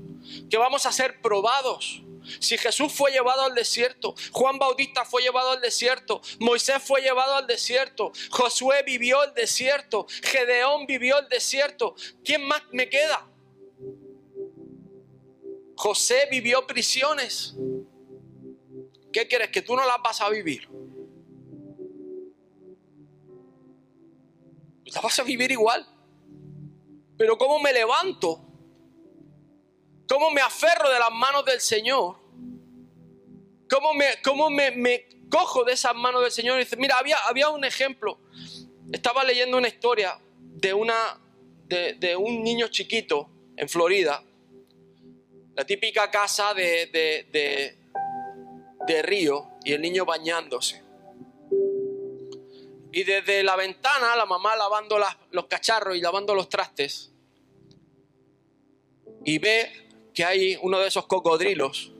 que 0.49 0.57
vamos 0.57 0.85
a 0.85 0.91
ser 0.91 1.21
probados. 1.21 2.01
Si 2.39 2.57
Jesús 2.57 2.91
fue 2.93 3.11
llevado 3.11 3.43
al 3.43 3.55
desierto, 3.55 4.15
Juan 4.31 4.59
Bautista 4.59 5.05
fue 5.05 5.21
llevado 5.21 5.51
al 5.51 5.61
desierto, 5.61 6.21
Moisés 6.39 6.81
fue 6.83 7.01
llevado 7.01 7.35
al 7.35 7.47
desierto, 7.47 8.11
Josué 8.29 8.83
vivió 8.83 9.23
el 9.23 9.33
desierto, 9.33 10.05
Gedeón 10.23 10.85
vivió 10.85 11.19
el 11.19 11.27
desierto, 11.29 11.95
¿quién 12.23 12.45
más 12.47 12.61
me 12.71 12.89
queda? 12.89 13.27
José 15.77 16.27
vivió 16.31 16.65
prisiones. 16.65 17.55
¿Qué 19.13 19.27
quieres? 19.27 19.49
¿Que 19.49 19.61
tú 19.61 19.75
no 19.75 19.85
las 19.85 19.97
vas 20.03 20.21
a 20.21 20.29
vivir? 20.29 20.67
Las 24.85 25.03
vas 25.03 25.19
a 25.19 25.23
vivir 25.23 25.51
igual. 25.51 25.87
Pero 27.17 27.37
¿cómo 27.37 27.59
me 27.59 27.71
levanto? 27.73 28.46
¿Cómo 30.07 30.31
me 30.31 30.41
aferro 30.41 30.89
de 30.89 30.99
las 30.99 31.11
manos 31.11 31.45
del 31.45 31.59
Señor? 31.59 32.17
¿Cómo 33.69 33.93
me, 33.93 34.05
cómo 34.23 34.49
me, 34.49 35.07
cojo 35.29 35.63
de 35.63 35.73
esas 35.73 35.95
manos 35.95 36.21
del 36.21 36.31
Señor? 36.31 36.57
Dice, 36.59 36.77
mira, 36.77 36.97
había, 36.97 37.17
había 37.27 37.49
un 37.49 37.65
ejemplo. 37.65 38.19
Estaba 38.91 39.23
leyendo 39.23 39.57
una 39.57 39.67
historia 39.67 40.17
de, 40.39 40.73
una, 40.73 41.19
de 41.67 42.15
un 42.17 42.43
niño 42.43 42.67
chiquito 42.69 43.29
en 43.57 43.67
Florida 43.67 44.23
la 45.57 45.65
típica 45.65 46.09
casa 46.11 46.53
de, 46.53 46.85
de, 48.85 49.01
río 49.01 49.49
y 49.65 49.73
el 49.73 49.81
niño 49.81 50.05
bañándose. 50.05 50.83
Y 52.91 53.03
desde 53.03 53.43
la 53.43 53.55
ventana, 53.55 54.15
la 54.15 54.27
mamá 54.27 54.55
lavando 54.55 54.99
los 55.31 55.45
cacharros 55.47 55.97
y 55.97 56.01
lavando 56.01 56.35
los 56.35 56.47
trastes, 56.47 57.11
y 59.25 59.39
ve 59.39 59.86
que 60.17 60.25
hay 60.25 60.57
uno 60.63 60.79
de 60.79 60.87
esos 60.87 61.05
cocodrilos 61.05 61.93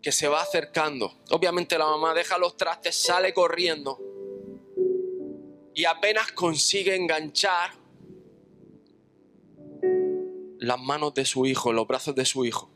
que 0.00 0.10
se 0.10 0.26
va 0.26 0.40
acercando. 0.40 1.12
Obviamente 1.32 1.76
la 1.76 1.84
mamá 1.84 2.14
deja 2.14 2.38
los 2.38 2.56
trastes, 2.56 2.96
sale 2.96 3.34
corriendo 3.34 4.00
y 5.74 5.84
apenas 5.84 6.32
consigue 6.32 6.96
enganchar 6.96 7.72
las 10.60 10.80
manos 10.80 11.12
de 11.12 11.26
su 11.26 11.44
hijo, 11.44 11.74
los 11.74 11.86
brazos 11.86 12.14
de 12.14 12.24
su 12.24 12.46
hijo. 12.46 12.70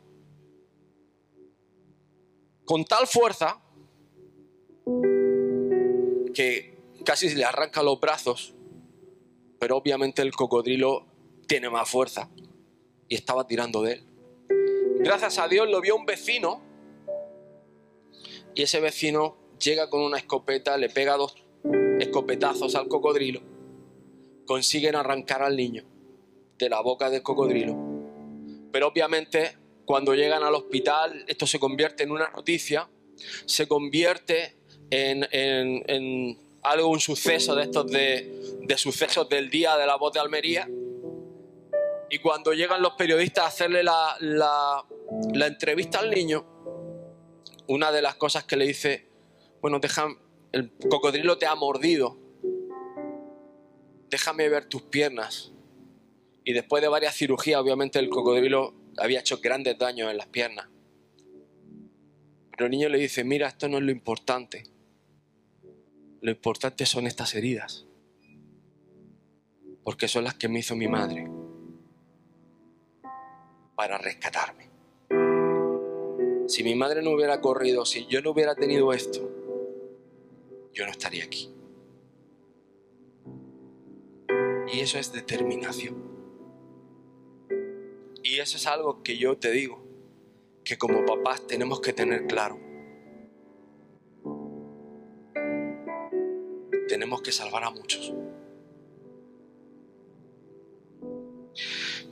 Con 2.67 2.85
tal 2.85 3.07
fuerza 3.07 3.63
que 6.35 6.83
casi 7.03 7.35
le 7.35 7.47
arranca 7.47 7.83
los 7.83 7.99
brazos, 7.99 8.53
pero 9.59 9.79
obviamente 9.79 10.21
el 10.21 10.33
cocodrilo 10.33 11.07
tiene 11.47 11.71
más 11.71 11.89
fuerza 11.89 12.29
y 13.09 13.15
estaba 13.15 13.47
tirando 13.47 13.81
de 13.81 13.93
él. 13.95 14.08
Gracias 15.01 15.39
a 15.39 15.47
Dios 15.47 15.69
lo 15.69 15.81
vio 15.81 15.95
un 15.95 16.07
vecino 16.07 16.61
y 18.55 18.63
ese 18.63 18.81
vecino 18.81 19.37
llega 19.63 19.89
con 19.89 20.01
una 20.03 20.19
escopeta, 20.19 20.77
le 20.77 20.89
pega 20.89 21.17
dos 21.17 21.37
escopetazos 22.01 22.75
al 22.75 22.89
cocodrilo, 22.89 23.41
consiguen 24.47 24.97
arrancar 24.97 25.43
al 25.43 25.57
niño 25.57 25.85
de 26.59 26.69
la 26.69 26.81
boca 26.81 27.11
del 27.11 27.23
cocodrilo. 27.23 27.77
Pero 28.73 28.89
obviamente 28.89 29.57
cuando 29.85 30.15
llegan 30.15 30.43
al 30.43 30.55
hospital 30.55 31.25
esto 31.29 31.47
se 31.47 31.61
convierte 31.61 32.03
en 32.03 32.11
una 32.11 32.31
noticia, 32.31 32.89
se 33.47 33.69
convierte 33.69 34.57
en, 34.91 36.37
algo, 36.63 36.89
un 36.89 37.01
suceso 37.01 37.55
de 37.55 37.63
estos 37.63 37.87
de, 37.91 38.77
sucesos 38.77 39.29
del 39.29 39.49
día 39.49 39.77
de 39.77 39.87
la 39.87 39.97
voz 39.97 40.13
de 40.13 40.21
Almería. 40.21 40.69
Y 42.11 42.19
cuando 42.21 42.55
llegan 42.55 42.81
los 42.81 42.95
periodistas 42.95 43.45
a 43.45 43.49
hacerle 43.49 43.83
la, 43.83 44.17
la, 44.21 45.47
entrevista 45.47 45.99
al 45.99 46.11
niño, 46.11 46.47
una 47.67 47.93
de 47.93 48.01
las 48.01 48.15
cosas 48.15 48.45
que 48.45 48.57
le 48.57 48.67
dice, 48.67 49.09
bueno, 49.61 49.79
el 50.53 50.73
cocodrilo 50.89 51.37
te 51.37 51.47
ha 51.47 51.55
mordido, 51.55 52.19
déjame 54.09 54.49
ver 54.49 54.67
tus 54.67 54.83
piernas. 54.83 55.53
Y 56.45 56.55
después 56.55 56.83
de 56.83 56.89
varias 56.89 57.15
cirugías, 57.15 57.61
obviamente 57.61 57.99
el 57.99 58.09
cocodrilo 58.09 58.75
había 58.97 59.21
hecho 59.21 59.41
grandes 59.43 59.77
daños 59.77 60.11
en 60.11 60.17
las 60.17 60.29
piernas. 60.29 60.67
Pero 62.53 62.65
el 62.65 62.71
niño 62.71 62.89
le 62.89 62.99
dice, 62.99 63.23
mira, 63.23 63.49
esto 63.49 63.69
no 63.69 63.77
es 63.77 63.85
lo 63.85 63.91
importante. 63.91 64.65
Lo 66.23 66.31
importante 66.31 66.87
son 66.87 67.07
estas 67.07 67.35
heridas. 67.35 67.85
Porque 69.85 70.09
son 70.09 70.25
las 70.25 70.35
que 70.35 70.49
me 70.49 70.61
hizo 70.61 70.75
mi 70.75 70.89
madre 70.89 71.38
para 73.79 73.97
rescatarme. 73.97 74.69
Si 76.49 76.65
mi 76.65 76.75
madre 76.75 77.01
no 77.01 77.13
hubiera 77.13 77.41
corrido, 77.41 77.87
si 77.87 78.07
yo 78.07 78.21
no 78.21 78.33
hubiera 78.33 78.57
tenido 78.57 78.93
esto, 78.93 79.31
yo 80.73 80.85
no 80.85 80.91
estaría 80.91 81.23
aquí. 81.23 81.55
Y 84.73 84.81
eso 84.81 84.99
es 84.99 85.13
determinación. 85.13 85.95
Y 88.25 88.41
eso 88.41 88.57
es 88.57 88.67
algo 88.67 89.05
que 89.05 89.17
yo 89.17 89.39
te 89.39 89.53
digo, 89.53 89.81
que 90.65 90.77
como 90.77 91.07
papás 91.07 91.47
tenemos 91.47 91.81
que 91.81 91.93
tener 91.93 92.27
claro. 92.27 92.59
Tenemos 96.89 97.23
que 97.23 97.31
salvar 97.31 97.63
a 97.63 97.71
muchos. 97.71 98.13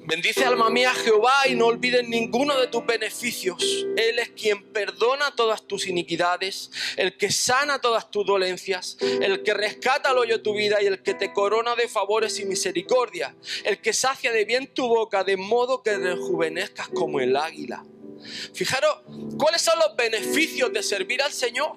Bendice 0.06 0.44
alma 0.44 0.70
mía 0.70 0.94
Jehová 0.94 1.48
y 1.48 1.56
no 1.56 1.66
olvides 1.66 2.08
ninguno 2.08 2.56
de 2.60 2.68
tus 2.68 2.86
beneficios. 2.86 3.56
Él 3.96 4.20
es 4.20 4.28
quien 4.30 4.62
perdona 4.72 5.34
todas 5.34 5.66
tus 5.66 5.88
iniquidades, 5.88 6.70
el 6.96 7.16
que 7.16 7.32
sana 7.32 7.80
todas 7.80 8.08
tus 8.08 8.24
dolencias, 8.24 8.98
el 9.00 9.42
que 9.42 9.52
rescata 9.52 10.10
al 10.10 10.18
hoyo 10.18 10.42
tu 10.42 10.54
vida 10.54 10.80
y 10.80 10.86
el 10.86 11.02
que 11.02 11.14
te 11.14 11.32
corona 11.32 11.74
de 11.74 11.88
favores 11.88 12.38
y 12.38 12.44
misericordia, 12.44 13.34
el 13.64 13.80
que 13.80 13.92
sacia 13.92 14.30
de 14.30 14.44
bien 14.44 14.68
tu 14.68 14.86
boca 14.86 15.24
de 15.24 15.36
modo 15.36 15.82
que 15.82 15.98
rejuvenezcas 15.98 16.86
como 16.88 17.18
el 17.18 17.36
águila. 17.36 17.84
Fijaros, 18.54 19.00
¿cuáles 19.36 19.62
son 19.62 19.76
los 19.80 19.96
beneficios 19.96 20.72
de 20.72 20.84
servir 20.84 21.20
al 21.20 21.32
Señor? 21.32 21.72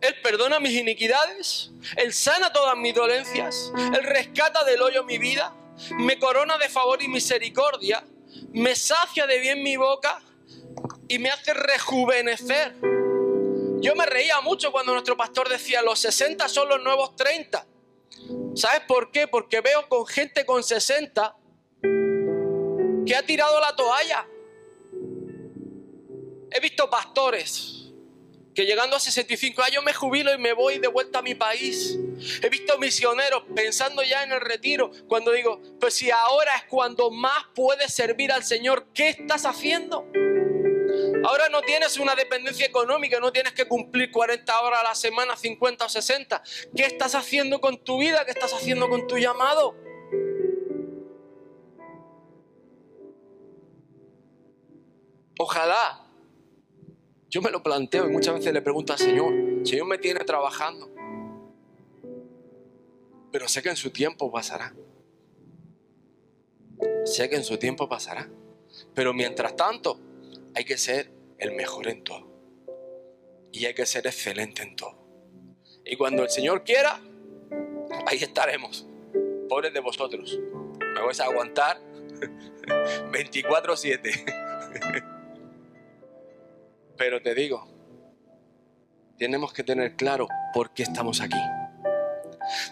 Él 0.00 0.14
perdona 0.22 0.60
mis 0.60 0.72
iniquidades, 0.72 1.72
Él 1.96 2.14
sana 2.14 2.54
todas 2.54 2.76
mis 2.78 2.94
dolencias, 2.94 3.70
Él 3.76 4.04
rescata 4.04 4.64
del 4.64 4.80
hoyo 4.80 5.04
mi 5.04 5.18
vida, 5.18 5.54
me 5.98 6.18
corona 6.18 6.58
de 6.58 6.68
favor 6.68 7.02
y 7.02 7.08
misericordia, 7.08 8.04
me 8.52 8.74
sacia 8.74 9.26
de 9.26 9.38
bien 9.38 9.62
mi 9.62 9.76
boca 9.76 10.20
y 11.08 11.18
me 11.18 11.30
hace 11.30 11.54
rejuvenecer. 11.54 12.74
Yo 13.80 13.94
me 13.94 14.06
reía 14.06 14.40
mucho 14.40 14.72
cuando 14.72 14.92
nuestro 14.92 15.16
pastor 15.16 15.48
decía, 15.48 15.82
los 15.82 15.98
60 16.00 16.48
son 16.48 16.68
los 16.68 16.82
nuevos 16.82 17.14
30. 17.16 17.66
¿Sabes 18.54 18.80
por 18.88 19.10
qué? 19.12 19.28
Porque 19.28 19.60
veo 19.60 19.88
con 19.88 20.06
gente 20.06 20.44
con 20.44 20.62
60 20.62 21.36
que 21.80 23.16
ha 23.16 23.22
tirado 23.24 23.60
la 23.60 23.74
toalla. 23.76 24.26
He 26.50 26.60
visto 26.60 26.90
pastores 26.90 27.77
que 28.58 28.66
llegando 28.66 28.96
a 28.96 28.98
65 28.98 29.62
años 29.62 29.84
me 29.84 29.94
jubilo 29.94 30.34
y 30.34 30.38
me 30.38 30.52
voy 30.52 30.80
de 30.80 30.88
vuelta 30.88 31.20
a 31.20 31.22
mi 31.22 31.36
país. 31.36 31.96
He 32.42 32.48
visto 32.48 32.76
misioneros 32.76 33.44
pensando 33.54 34.02
ya 34.02 34.24
en 34.24 34.32
el 34.32 34.40
retiro, 34.40 34.90
cuando 35.06 35.30
digo, 35.30 35.62
pues 35.78 35.94
si 35.94 36.10
ahora 36.10 36.56
es 36.56 36.64
cuando 36.64 37.12
más 37.12 37.44
puedes 37.54 37.94
servir 37.94 38.32
al 38.32 38.42
Señor, 38.42 38.88
¿qué 38.92 39.10
estás 39.10 39.46
haciendo? 39.46 40.08
Ahora 41.24 41.48
no 41.50 41.62
tienes 41.62 41.98
una 41.98 42.16
dependencia 42.16 42.66
económica, 42.66 43.20
no 43.20 43.30
tienes 43.30 43.52
que 43.52 43.68
cumplir 43.68 44.10
40 44.10 44.60
horas 44.60 44.80
a 44.80 44.88
la 44.88 44.94
semana, 44.96 45.36
50 45.36 45.84
o 45.84 45.88
60. 45.88 46.42
¿Qué 46.74 46.82
estás 46.82 47.14
haciendo 47.14 47.60
con 47.60 47.78
tu 47.84 48.00
vida? 48.00 48.24
¿Qué 48.24 48.32
estás 48.32 48.52
haciendo 48.52 48.88
con 48.88 49.06
tu 49.06 49.18
llamado? 49.18 49.76
Ojalá 55.38 56.07
yo 57.28 57.42
me 57.42 57.50
lo 57.50 57.62
planteo 57.62 58.08
y 58.08 58.12
muchas 58.12 58.34
veces 58.34 58.52
le 58.52 58.62
pregunto 58.62 58.92
al 58.92 58.98
Señor, 58.98 59.32
Señor 59.64 59.86
me 59.86 59.98
tiene 59.98 60.20
trabajando, 60.20 60.90
pero 63.30 63.48
sé 63.48 63.62
que 63.62 63.68
en 63.68 63.76
su 63.76 63.90
tiempo 63.90 64.32
pasará. 64.32 64.74
Sé 67.04 67.28
que 67.28 67.36
en 67.36 67.44
su 67.44 67.58
tiempo 67.58 67.88
pasará. 67.88 68.28
Pero 68.94 69.12
mientras 69.12 69.56
tanto, 69.56 70.00
hay 70.54 70.64
que 70.64 70.78
ser 70.78 71.10
el 71.38 71.52
mejor 71.52 71.88
en 71.88 72.04
todo. 72.04 72.28
Y 73.52 73.66
hay 73.66 73.74
que 73.74 73.86
ser 73.86 74.06
excelente 74.06 74.62
en 74.62 74.76
todo. 74.76 74.96
Y 75.84 75.96
cuando 75.96 76.22
el 76.22 76.30
Señor 76.30 76.62
quiera, 76.64 77.00
ahí 78.06 78.18
estaremos. 78.18 78.86
Pobres 79.48 79.72
de 79.72 79.80
vosotros. 79.80 80.38
Me 80.78 81.02
vais 81.02 81.18
a 81.20 81.24
aguantar 81.24 81.80
24-7. 83.12 85.12
Pero 86.98 87.22
te 87.22 87.34
digo, 87.34 87.66
tenemos 89.16 89.52
que 89.52 89.62
tener 89.62 89.96
claro 89.96 90.28
por 90.52 90.74
qué 90.74 90.82
estamos 90.82 91.20
aquí. 91.20 91.38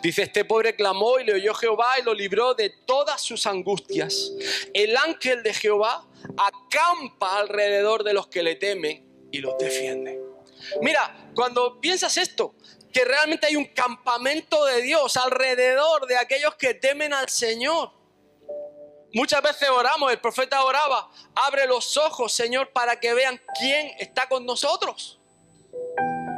Dice, 0.03 0.23
este 0.23 0.45
pobre 0.45 0.75
clamó 0.75 1.19
y 1.21 1.25
le 1.25 1.35
oyó 1.35 1.55
Jehová 1.55 1.99
y 2.01 2.03
lo 2.03 2.15
libró 2.15 2.55
de 2.55 2.71
todas 2.71 3.23
sus 3.23 3.47
angustias. 3.47 4.33
El 4.75 4.97
ángel 4.97 5.43
de 5.43 5.55
Jehová 5.55 6.07
acampa 6.37 7.39
alrededor 7.39 8.03
de 8.03 8.15
los 8.15 8.27
que 8.27 8.43
le 8.43 8.57
temen 8.57 9.07
y 9.31 9.39
los 9.39 9.57
defiende. 9.59 10.21
Mira, 10.81 11.31
cuando 11.35 11.81
piensas 11.81 12.17
esto, 12.17 12.55
que 12.93 13.05
realmente 13.05 13.47
hay 13.47 13.57
un 13.57 13.67
campamento 13.67 14.65
de 14.65 14.81
Dios 14.83 15.17
alrededor 15.17 16.07
de 16.07 16.17
aquellos 16.17 16.55
que 16.55 16.75
temen 16.75 17.13
al 17.13 17.29
Señor. 17.29 17.93
Muchas 19.17 19.41
veces 19.41 19.71
oramos, 19.71 20.13
el 20.13 20.19
profeta 20.19 20.63
oraba, 20.63 21.11
abre 21.35 21.67
los 21.67 21.97
ojos, 21.97 22.35
Señor, 22.35 22.69
para 22.73 23.01
que 23.01 23.15
vean 23.15 23.41
quién 23.59 23.93
está 23.99 24.29
con 24.29 24.45
nosotros. 24.45 25.19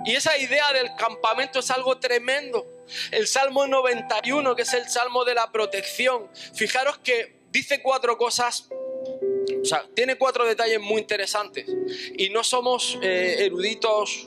Y 0.05 0.15
esa 0.15 0.39
idea 0.39 0.73
del 0.73 0.95
campamento 0.95 1.59
es 1.59 1.73
algo 1.73 1.99
tremendo. 1.99 2.65
El 3.11 3.27
Salmo 3.27 3.67
91, 3.67 4.55
que 4.55 4.63
es 4.63 4.73
el 4.75 4.89
Salmo 4.89 5.25
de 5.25 5.35
la 5.35 5.51
protección, 5.51 6.31
fijaros 6.55 6.99
que 6.99 7.41
dice 7.51 7.83
cuatro 7.83 8.17
cosas, 8.17 8.69
o 8.71 9.65
sea, 9.65 9.85
tiene 9.97 10.17
cuatro 10.17 10.47
detalles 10.47 10.79
muy 10.79 11.01
interesantes. 11.01 11.67
Y 12.17 12.31
no 12.31 12.45
somos 12.45 12.97
eh, 13.03 13.39
eruditos 13.41 14.25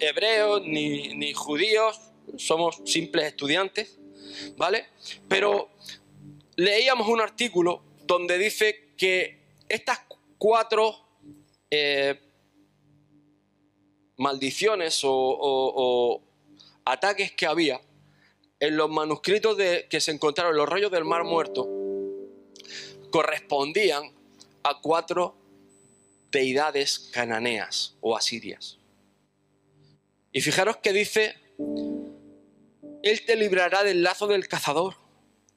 hebreos 0.00 0.62
ni, 0.64 1.14
ni 1.14 1.32
judíos, 1.32 2.00
somos 2.38 2.80
simples 2.86 3.26
estudiantes, 3.26 4.00
¿vale? 4.56 4.88
Pero 5.28 5.70
leíamos 6.58 7.06
un 7.06 7.20
artículo 7.20 7.82
donde 8.04 8.36
dice 8.36 8.92
que 8.96 9.62
estas 9.68 10.00
cuatro 10.38 10.96
eh, 11.70 12.20
maldiciones 14.16 15.00
o, 15.04 16.20
ataques 16.84 17.30
que 17.32 17.46
había 17.46 17.80
en 18.58 18.76
los 18.76 18.90
manuscritos 18.90 19.56
de, 19.56 19.86
que 19.88 20.00
se 20.00 20.10
encontraron 20.10 20.52
en 20.52 20.58
los 20.58 20.68
rollos 20.68 20.90
del 20.90 21.04
Mar 21.04 21.22
Muerto 21.22 21.68
correspondían 23.12 24.12
a 24.64 24.80
cuatro 24.80 25.36
deidades 26.32 26.98
cananeas 27.12 27.94
o 28.00 28.16
asirias. 28.16 28.78
Y 30.32 30.40
fijaros 30.40 30.78
que 30.78 30.92
dice, 30.92 31.36
Él 33.02 33.24
te 33.24 33.36
librará 33.36 33.84
del 33.84 34.02
lazo 34.02 34.26
del 34.26 34.48
cazador, 34.48 34.96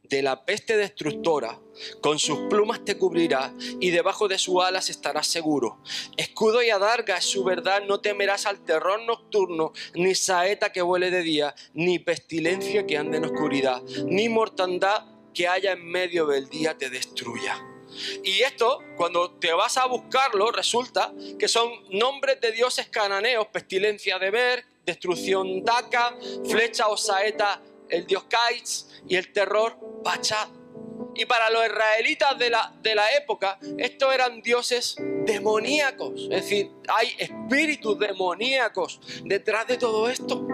de 0.04 0.22
la 0.22 0.46
peste 0.46 0.78
destructora, 0.78 1.60
con 2.02 2.20
sus 2.20 2.50
plumas 2.50 2.84
te 2.84 2.98
cubrirá 2.98 3.54
y 3.80 3.92
debajo 3.92 4.28
de 4.28 4.38
sus 4.38 4.64
alas 4.64 4.90
estarás 4.90 5.28
seguro. 5.28 5.80
Escudo 6.18 6.62
y 6.62 6.70
adarga 6.70 7.18
es 7.18 7.26
su 7.26 7.44
verdad, 7.44 7.84
no 7.88 8.02
temerás 8.02 8.46
al 8.46 8.64
terror 8.66 9.02
nocturno, 9.04 9.74
ni 9.96 10.16
saeta 10.16 10.72
que 10.72 10.82
vuele 10.82 11.12
de 11.12 11.22
día, 11.22 11.56
ni 11.74 12.00
pestilencia 12.00 12.86
que 12.86 12.98
ande 12.98 13.18
en 13.18 13.26
oscuridad, 13.26 13.82
ni 14.06 14.28
mortandad 14.28 15.06
que 15.34 15.48
haya 15.48 15.74
en 15.74 15.86
medio 15.86 16.26
del 16.28 16.50
día 16.50 16.78
te 16.78 16.90
destruya. 16.90 17.58
Y 18.24 18.42
esto, 18.42 18.80
cuando 18.96 19.32
te 19.32 19.54
vas 19.54 19.78
a 19.78 19.86
buscarlo, 19.86 20.52
resulta 20.52 21.14
que 21.38 21.48
son 21.48 21.70
nombres 21.90 22.40
de 22.42 22.52
dioses 22.52 22.88
cananeos, 22.88 23.48
pestilencia 23.48 24.18
de 24.18 24.32
Ver, 24.32 24.66
destrucción 24.86 25.64
Daca, 25.64 26.16
flecha 26.48 26.88
o 26.88 26.98
saeta 26.98 27.62
el 27.92 28.08
dios 28.08 28.24
Kaitz 28.26 29.02
y 29.08 29.16
el 29.16 29.32
terror 29.32 29.78
Bachat. 30.04 30.50
Y 31.14 31.26
para 31.26 31.50
los 31.50 31.66
israelitas 31.66 32.38
de 32.40 32.50
la, 32.50 32.74
de 32.82 32.96
la 32.96 33.16
época, 33.16 33.60
estos 33.78 34.14
eran 34.14 34.42
dioses 34.42 34.96
demoníacos. 35.26 36.22
Es 36.24 36.44
decir, 36.44 36.72
hay 36.88 37.14
espíritus 37.18 38.00
demoníacos 38.00 39.02
detrás 39.26 39.68
de 39.68 39.78
todo 39.78 40.10
esto. 40.10 40.48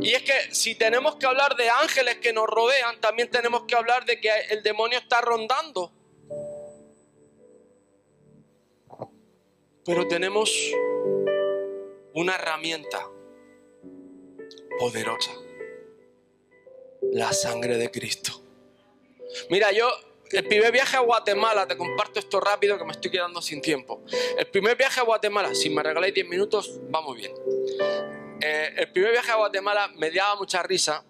Y 0.00 0.12
es 0.12 0.22
que 0.22 0.54
si 0.54 0.74
tenemos 0.74 1.16
que 1.16 1.26
hablar 1.26 1.56
de 1.56 1.70
ángeles 1.70 2.16
que 2.16 2.32
nos 2.32 2.46
rodean, 2.46 3.00
también 3.00 3.30
tenemos 3.30 3.64
que 3.64 3.74
hablar 3.74 4.04
de 4.04 4.20
que 4.20 4.30
el 4.50 4.62
demonio 4.62 4.98
está 4.98 5.22
rondando 5.22 5.92
Pero 9.84 10.08
tenemos 10.08 10.50
una 12.14 12.36
herramienta 12.36 13.06
poderosa, 14.78 15.30
la 17.12 17.32
sangre 17.32 17.76
de 17.76 17.90
Cristo. 17.90 18.40
Mira, 19.50 19.72
yo 19.72 19.88
el 20.30 20.46
primer 20.46 20.72
viaje 20.72 20.96
a 20.96 21.00
Guatemala, 21.00 21.66
te 21.66 21.76
comparto 21.76 22.18
esto 22.18 22.40
rápido 22.40 22.78
que 22.78 22.84
me 22.84 22.92
estoy 22.92 23.10
quedando 23.10 23.40
sin 23.40 23.60
tiempo. 23.60 24.02
El 24.36 24.46
primer 24.46 24.76
viaje 24.76 25.00
a 25.00 25.04
Guatemala, 25.04 25.54
si 25.54 25.70
me 25.70 25.82
regaláis 25.82 26.14
10 26.14 26.28
minutos, 26.28 26.80
va 26.92 27.00
muy 27.00 27.18
bien. 27.18 27.32
Eh, 28.40 28.74
el 28.76 28.90
primer 28.90 29.12
viaje 29.12 29.30
a 29.30 29.36
Guatemala 29.36 29.88
me 29.96 30.10
daba 30.10 30.36
mucha 30.36 30.62
risa 30.62 31.04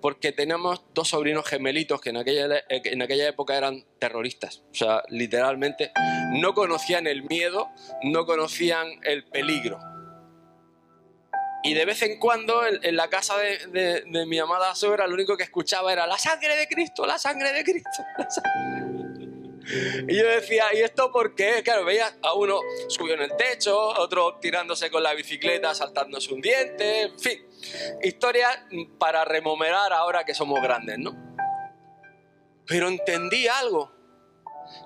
porque 0.00 0.32
teníamos 0.32 0.82
dos 0.94 1.08
sobrinos 1.08 1.46
gemelitos 1.46 2.00
que 2.00 2.10
en 2.10 2.18
aquella, 2.18 2.64
en 2.68 3.02
aquella 3.02 3.28
época 3.28 3.56
eran 3.56 3.84
terroristas. 3.98 4.62
O 4.70 4.74
sea, 4.74 5.02
literalmente 5.08 5.92
no 6.32 6.54
conocían 6.54 7.06
el 7.06 7.24
miedo, 7.24 7.68
no 8.02 8.26
conocían 8.26 8.88
el 9.04 9.24
peligro. 9.24 9.78
Y 11.62 11.74
de 11.74 11.84
vez 11.84 12.02
en 12.02 12.18
cuando 12.18 12.64
en, 12.66 12.96
la 12.96 13.08
casa 13.08 13.36
de, 13.36 14.04
mi 14.26 14.38
amada 14.38 14.74
suegra 14.74 15.06
lo 15.06 15.14
único 15.14 15.36
que 15.36 15.42
escuchaba 15.42 15.92
era 15.92 16.06
la 16.06 16.18
sangre 16.18 16.56
de 16.56 16.68
Cristo, 16.68 17.04
la 17.04 17.18
sangre 17.18 17.52
de 17.52 17.64
Cristo. 17.64 18.04
Y 20.08 20.16
yo 20.16 20.26
decía, 20.26 20.64
¿y 20.72 20.78
esto 20.78 21.12
por 21.12 21.34
qué? 21.34 21.62
Claro, 21.62 21.84
veía 21.84 22.16
a 22.22 22.32
uno 22.32 22.60
subió 22.88 23.14
en 23.14 23.20
el 23.20 23.36
techo, 23.36 23.78
otro 23.78 24.38
tirándose 24.40 24.90
con 24.90 25.02
la 25.02 25.12
bicicleta, 25.12 25.74
saltándose 25.74 26.32
un 26.32 26.40
diente, 26.40 27.02
en 27.02 27.18
fin. 27.18 27.46
Historia 28.02 28.66
para 28.98 29.26
rememorar 29.26 29.92
ahora 29.92 30.24
que 30.24 30.34
somos 30.34 30.62
grandes, 30.62 30.98
¿no? 30.98 31.14
Pero 32.66 32.88
entendí 32.88 33.46
algo, 33.46 33.92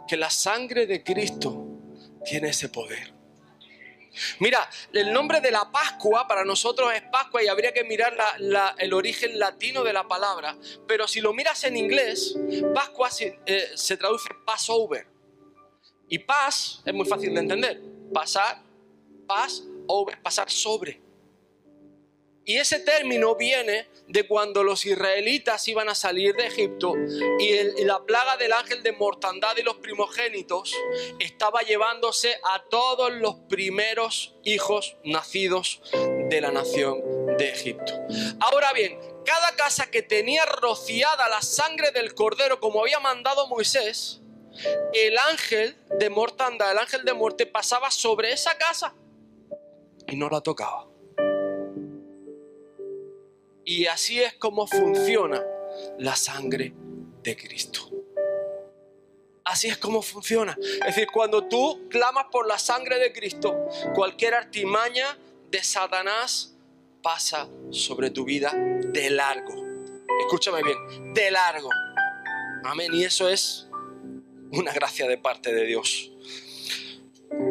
que 0.08 0.16
la 0.16 0.30
sangre 0.30 0.87
de 0.87 1.02
Cristo 1.04 1.64
tiene 2.24 2.48
ese 2.48 2.68
poder. 2.68 3.12
Mira, 4.40 4.68
el 4.92 5.12
nombre 5.12 5.40
de 5.40 5.51
la 5.51 5.70
Pascua 5.70 6.27
para 6.27 6.44
nosotros 6.44 6.92
es 6.94 7.03
Pascua 7.03 7.42
y 7.42 7.48
habría 7.48 7.72
que 7.72 7.85
mirar 7.85 8.16
el 8.79 8.92
origen 8.92 9.38
latino 9.38 9.83
de 9.83 9.92
la 9.92 10.07
palabra, 10.07 10.57
pero 10.87 11.07
si 11.09 11.20
lo 11.20 11.33
miras 11.33 11.64
en 11.64 11.77
inglés, 11.77 12.37
Pascua 12.75 13.11
se, 13.11 13.38
eh, 13.46 13.96
traduce 13.98 14.29
Passover. 14.44 15.07
Y 16.09 16.18
paz 16.18 16.83
es 16.85 16.92
muy 16.92 17.07
fácil 17.07 17.33
de 17.35 17.40
entender. 17.40 17.81
Pasar, 18.12 18.62
paz, 19.27 19.62
over, 19.87 20.20
pasar 20.20 20.51
sobre. 20.51 21.01
Y 22.44 22.57
ese 22.57 22.81
término 22.81 23.37
viene 23.37 23.88
de 24.09 24.26
cuando 24.26 24.64
los 24.64 24.85
israelitas 24.85 25.66
iban 25.68 25.88
a 25.88 25.94
salir 25.94 26.35
de 26.35 26.46
Egipto 26.46 26.94
y, 27.38 27.85
la 27.85 28.05
plaga 28.05 28.37
del 28.37 28.52
ángel 28.52 28.83
de 28.83 28.92
mortandad 28.92 29.57
y 29.57 29.62
los 29.62 29.76
primogénitos 29.76 30.74
estaba 31.20 31.61
llevándose 31.61 32.35
a 32.44 32.64
todos 32.68 33.12
los 33.12 33.37
primeros 33.48 34.35
hijos 34.44 34.96
nacidos 35.05 35.83
de 36.28 36.40
la 36.40 36.50
nación 36.50 37.00
de 37.38 37.50
Egipto. 37.50 37.92
Ahora 38.40 38.72
bien, 38.72 38.98
cada 39.24 39.55
casa 39.55 39.90
que 39.90 40.02
tenía 40.02 40.44
rociada 40.46 41.28
la 41.28 41.42
sangre 41.42 41.92
del 41.92 42.14
cordero 42.14 42.61
como 42.61 42.81
había 42.81 42.98
mandado 42.98 43.46
Moisés, 43.46 44.20
el 44.92 45.16
ángel 45.16 45.76
de 45.98 46.11
mortandad, 46.11 46.72
el 46.72 46.78
ángel 46.78 47.05
de 47.05 47.14
muerte 47.14 47.46
pasaba 47.46 47.90
sobre 47.90 48.33
esa 48.33 48.59
casa 48.59 48.94
y 50.07 50.16
no 50.16 50.28
la 50.28 50.40
tocaba. 50.40 50.91
Y 53.64 53.87
así 53.87 54.20
es 54.20 54.35
como 54.35 54.66
funciona 54.66 55.42
la 55.98 56.16
sangre 56.16 56.75
de 57.22 57.37
Cristo. 57.37 57.88
Así 59.44 59.68
es 59.68 59.79
como 59.79 60.03
funciona. 60.03 60.57
Es 60.61 60.94
decir, 60.94 61.09
cuando 61.12 61.46
tú 61.46 61.88
clamas 61.88 62.27
por 62.31 62.46
la 62.46 62.59
sangre 62.59 62.98
de 62.98 63.12
Cristo, 63.12 63.68
cualquier 63.94 64.35
artimaña 64.35 65.18
de 65.51 65.62
Satanás 65.62 66.57
pasa 67.03 67.48
sobre 67.70 68.11
tu 68.11 68.25
vida 68.25 68.53
de 68.55 69.11
largo. 69.11 69.55
Escúchame 70.20 70.62
bien, 70.62 71.12
de 71.14 71.31
largo. 71.31 71.68
Amén. 72.65 72.92
Y 72.94 73.04
eso 73.04 73.29
es 73.29 73.69
una 74.52 74.73
gracia 74.73 75.08
de 75.08 75.19
parte 75.19 75.52
de 75.52 75.67
Dios. 75.67 76.13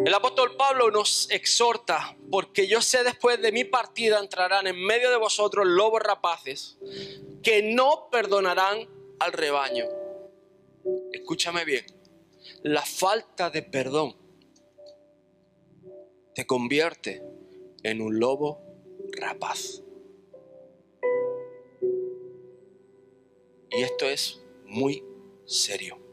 El 0.05 0.13
apóstol 0.13 0.55
Pablo 0.57 0.91
nos 0.91 1.29
exhorta, 1.29 2.17
porque 2.29 2.67
yo 2.67 2.82
sé 2.82 3.03
después 3.03 3.41
de 3.41 3.51
mi 3.51 3.63
partida 3.63 4.19
entrarán 4.19 4.67
en 4.67 4.84
medio 4.84 5.09
de 5.11 5.17
vosotros 5.17 5.65
lobos 5.67 6.01
rapaces 6.01 6.77
que 7.43 7.61
no 7.61 8.09
perdonarán 8.11 8.88
al 9.19 9.32
rebaño. 9.32 9.86
Escúchame 11.11 11.65
bien, 11.65 11.86
la 12.63 12.82
falta 12.82 13.49
de 13.49 13.61
perdón 13.61 14.15
te 16.34 16.45
convierte 16.45 17.23
en 17.84 18.01
un 18.01 18.19
lobo 18.19 18.59
rapaz. 19.11 19.84
Y 23.71 23.84
esto 23.84 24.05
es 24.05 24.41
muy 24.65 25.03
serio. 25.45 26.11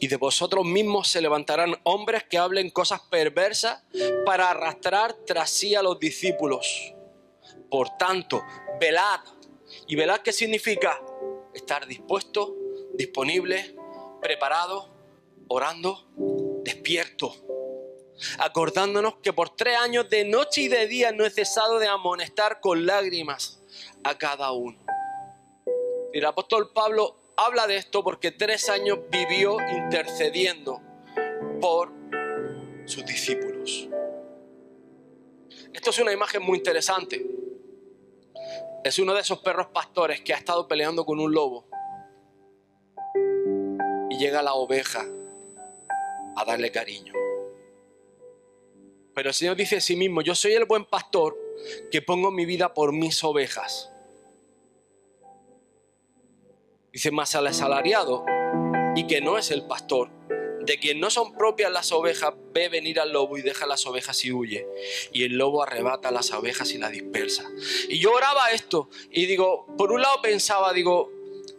Y 0.00 0.08
de 0.08 0.16
vosotros 0.16 0.64
mismos 0.64 1.08
se 1.08 1.20
levantarán 1.20 1.74
hombres 1.82 2.24
que 2.24 2.38
hablen 2.38 2.70
cosas 2.70 3.00
perversas 3.10 3.82
para 4.24 4.50
arrastrar 4.50 5.14
tras 5.26 5.50
sí 5.50 5.74
a 5.74 5.82
los 5.82 5.98
discípulos. 5.98 6.94
Por 7.70 7.96
tanto, 7.98 8.42
velad. 8.80 9.20
¿Y 9.86 9.96
velad 9.96 10.20
qué 10.20 10.32
significa? 10.32 11.00
Estar 11.54 11.86
dispuesto, 11.86 12.56
disponible, 12.94 13.76
preparado 14.20 14.98
orando, 15.48 16.06
despierto, 16.62 17.34
acordándonos 18.38 19.16
que 19.16 19.32
por 19.32 19.56
tres 19.56 19.76
años 19.78 20.08
de 20.08 20.24
noche 20.24 20.62
y 20.62 20.68
de 20.68 20.86
día 20.86 21.12
no 21.12 21.24
he 21.24 21.30
cesado 21.30 21.78
de 21.78 21.88
amonestar 21.88 22.60
con 22.60 22.86
lágrimas 22.86 23.60
a 24.04 24.16
cada 24.16 24.52
uno. 24.52 24.78
El 26.12 26.24
apóstol 26.24 26.72
Pablo 26.72 27.16
habla 27.38 27.68
de 27.68 27.76
esto 27.76 28.02
porque 28.02 28.32
tres 28.32 28.68
años 28.68 28.98
vivió 29.10 29.58
intercediendo 29.70 30.82
por 31.60 31.92
sus 32.84 33.06
discípulos. 33.06 33.88
Esto 35.72 35.90
es 35.90 35.98
una 36.00 36.12
imagen 36.12 36.42
muy 36.42 36.58
interesante. 36.58 37.24
Es 38.82 38.98
uno 38.98 39.14
de 39.14 39.20
esos 39.20 39.38
perros 39.38 39.68
pastores 39.68 40.20
que 40.20 40.34
ha 40.34 40.36
estado 40.36 40.66
peleando 40.66 41.06
con 41.06 41.20
un 41.20 41.32
lobo. 41.32 41.68
Y 44.10 44.18
llega 44.18 44.42
la 44.42 44.54
oveja 44.54 45.06
a 46.36 46.44
darle 46.44 46.72
cariño. 46.72 47.12
Pero 49.14 49.28
el 49.28 49.34
Señor 49.34 49.56
dice 49.56 49.76
a 49.76 49.80
sí 49.80 49.94
mismo, 49.94 50.22
yo 50.22 50.34
soy 50.34 50.54
el 50.54 50.64
buen 50.64 50.84
pastor 50.84 51.36
que 51.90 52.02
pongo 52.02 52.32
mi 52.32 52.46
vida 52.46 52.74
por 52.74 52.92
mis 52.92 53.22
ovejas. 53.22 53.92
Dice 56.92 57.10
más 57.10 57.34
al 57.34 57.46
asalariado 57.46 58.24
y 58.96 59.06
que 59.06 59.20
no 59.20 59.38
es 59.38 59.50
el 59.50 59.66
pastor, 59.66 60.10
de 60.68 60.78
quien 60.78 61.00
no 61.00 61.08
son 61.08 61.34
propias 61.34 61.72
las 61.72 61.92
ovejas, 61.92 62.34
ve 62.52 62.68
venir 62.68 63.00
al 63.00 63.12
lobo 63.12 63.38
y 63.38 63.42
deja 63.42 63.66
las 63.66 63.86
ovejas 63.86 64.24
y 64.24 64.32
huye. 64.32 64.66
Y 65.12 65.24
el 65.24 65.38
lobo 65.38 65.62
arrebata 65.62 66.10
las 66.10 66.30
ovejas 66.32 66.72
y 66.72 66.78
las 66.78 66.92
dispersa. 66.92 67.48
Y 67.88 67.98
yo 67.98 68.12
oraba 68.12 68.50
esto 68.50 68.90
y 69.10 69.26
digo, 69.26 69.66
por 69.78 69.92
un 69.92 70.02
lado 70.02 70.20
pensaba, 70.20 70.72
digo, 70.72 71.10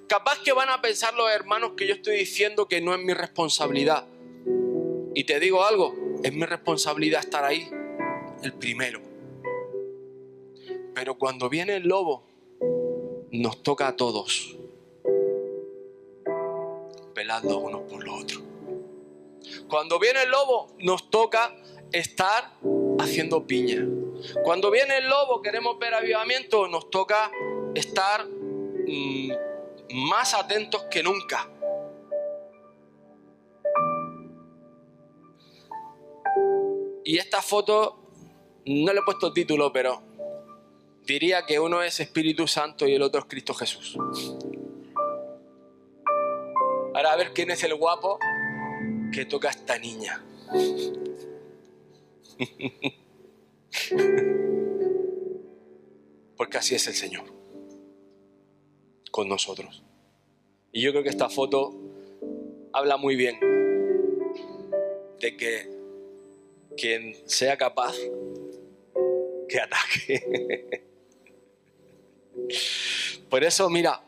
capaz 0.07 0.39
que 0.43 0.51
van 0.51 0.69
a 0.69 0.81
pensar 0.81 1.13
los 1.15 1.31
hermanos 1.31 1.71
que 1.75 1.87
yo 1.87 1.93
estoy 1.93 2.17
diciendo 2.17 2.67
que 2.67 2.81
no 2.81 2.93
es 2.93 2.99
mi 2.99 3.13
responsabilidad. 3.13 4.07
Y 5.15 5.23
te 5.23 5.39
digo 5.39 5.63
algo, 5.63 5.95
es 6.23 6.33
mi 6.33 6.45
responsabilidad 6.45 7.21
estar 7.21 7.45
ahí, 7.45 7.67
el 8.43 8.53
primero. 8.53 9.01
Pero 10.93 11.17
cuando 11.17 11.49
viene 11.49 11.77
el 11.77 11.87
lobo, 11.87 12.23
nos 13.31 13.63
toca 13.63 13.87
a 13.87 13.95
todos, 13.95 14.55
velando 17.19 17.57
unos 17.57 17.81
por 17.81 18.01
los 18.01 18.23
otros. 18.23 18.41
Cuando 19.67 19.99
viene 19.99 20.23
el 20.23 20.29
lobo, 20.29 20.69
nos 20.79 21.09
toca 21.09 21.53
estar 21.91 22.53
haciendo 22.97 23.45
piña. 23.45 23.85
Cuando 24.45 24.71
viene 24.71 24.99
el 24.99 25.09
lobo, 25.09 25.41
queremos 25.41 25.77
ver 25.79 25.93
avivamiento, 25.93 26.69
nos 26.69 26.89
toca 26.89 27.29
estar 27.75 28.25
mm, 28.25 29.31
más 29.95 30.33
atentos 30.33 30.83
que 30.89 31.03
nunca. 31.03 31.49
Y 37.03 37.17
esta 37.17 37.41
foto, 37.41 37.99
no 38.65 38.93
le 38.93 38.99
he 38.99 39.03
puesto 39.03 39.33
título, 39.33 39.73
pero 39.73 40.01
diría 41.05 41.45
que 41.45 41.59
uno 41.59 41.83
es 41.83 41.99
Espíritu 41.99 42.47
Santo 42.47 42.87
y 42.87 42.93
el 42.93 43.01
otro 43.01 43.19
es 43.19 43.25
Cristo 43.27 43.53
Jesús. 43.53 43.97
Ahora 46.99 47.13
a 47.13 47.15
ver 47.15 47.31
quién 47.31 47.49
es 47.49 47.63
el 47.63 47.73
guapo 47.75 48.19
que 49.13 49.23
toca 49.23 49.47
a 49.47 49.51
esta 49.51 49.79
niña. 49.79 50.21
Porque 56.35 56.57
así 56.57 56.75
es 56.75 56.85
el 56.87 56.95
Señor 56.95 57.23
con 59.11 59.29
nosotros. 59.29 59.81
Y 60.73 60.81
yo 60.81 60.91
creo 60.91 61.03
que 61.03 61.07
esta 61.07 61.29
foto 61.29 61.73
habla 62.73 62.97
muy 62.97 63.15
bien 63.15 63.39
de 65.21 65.37
que 65.37 65.69
quien 66.75 67.15
sea 67.29 67.55
capaz 67.55 67.95
que 69.47 69.61
ataque. 69.61 70.83
Por 73.29 73.45
eso, 73.45 73.69
mira, 73.69 74.03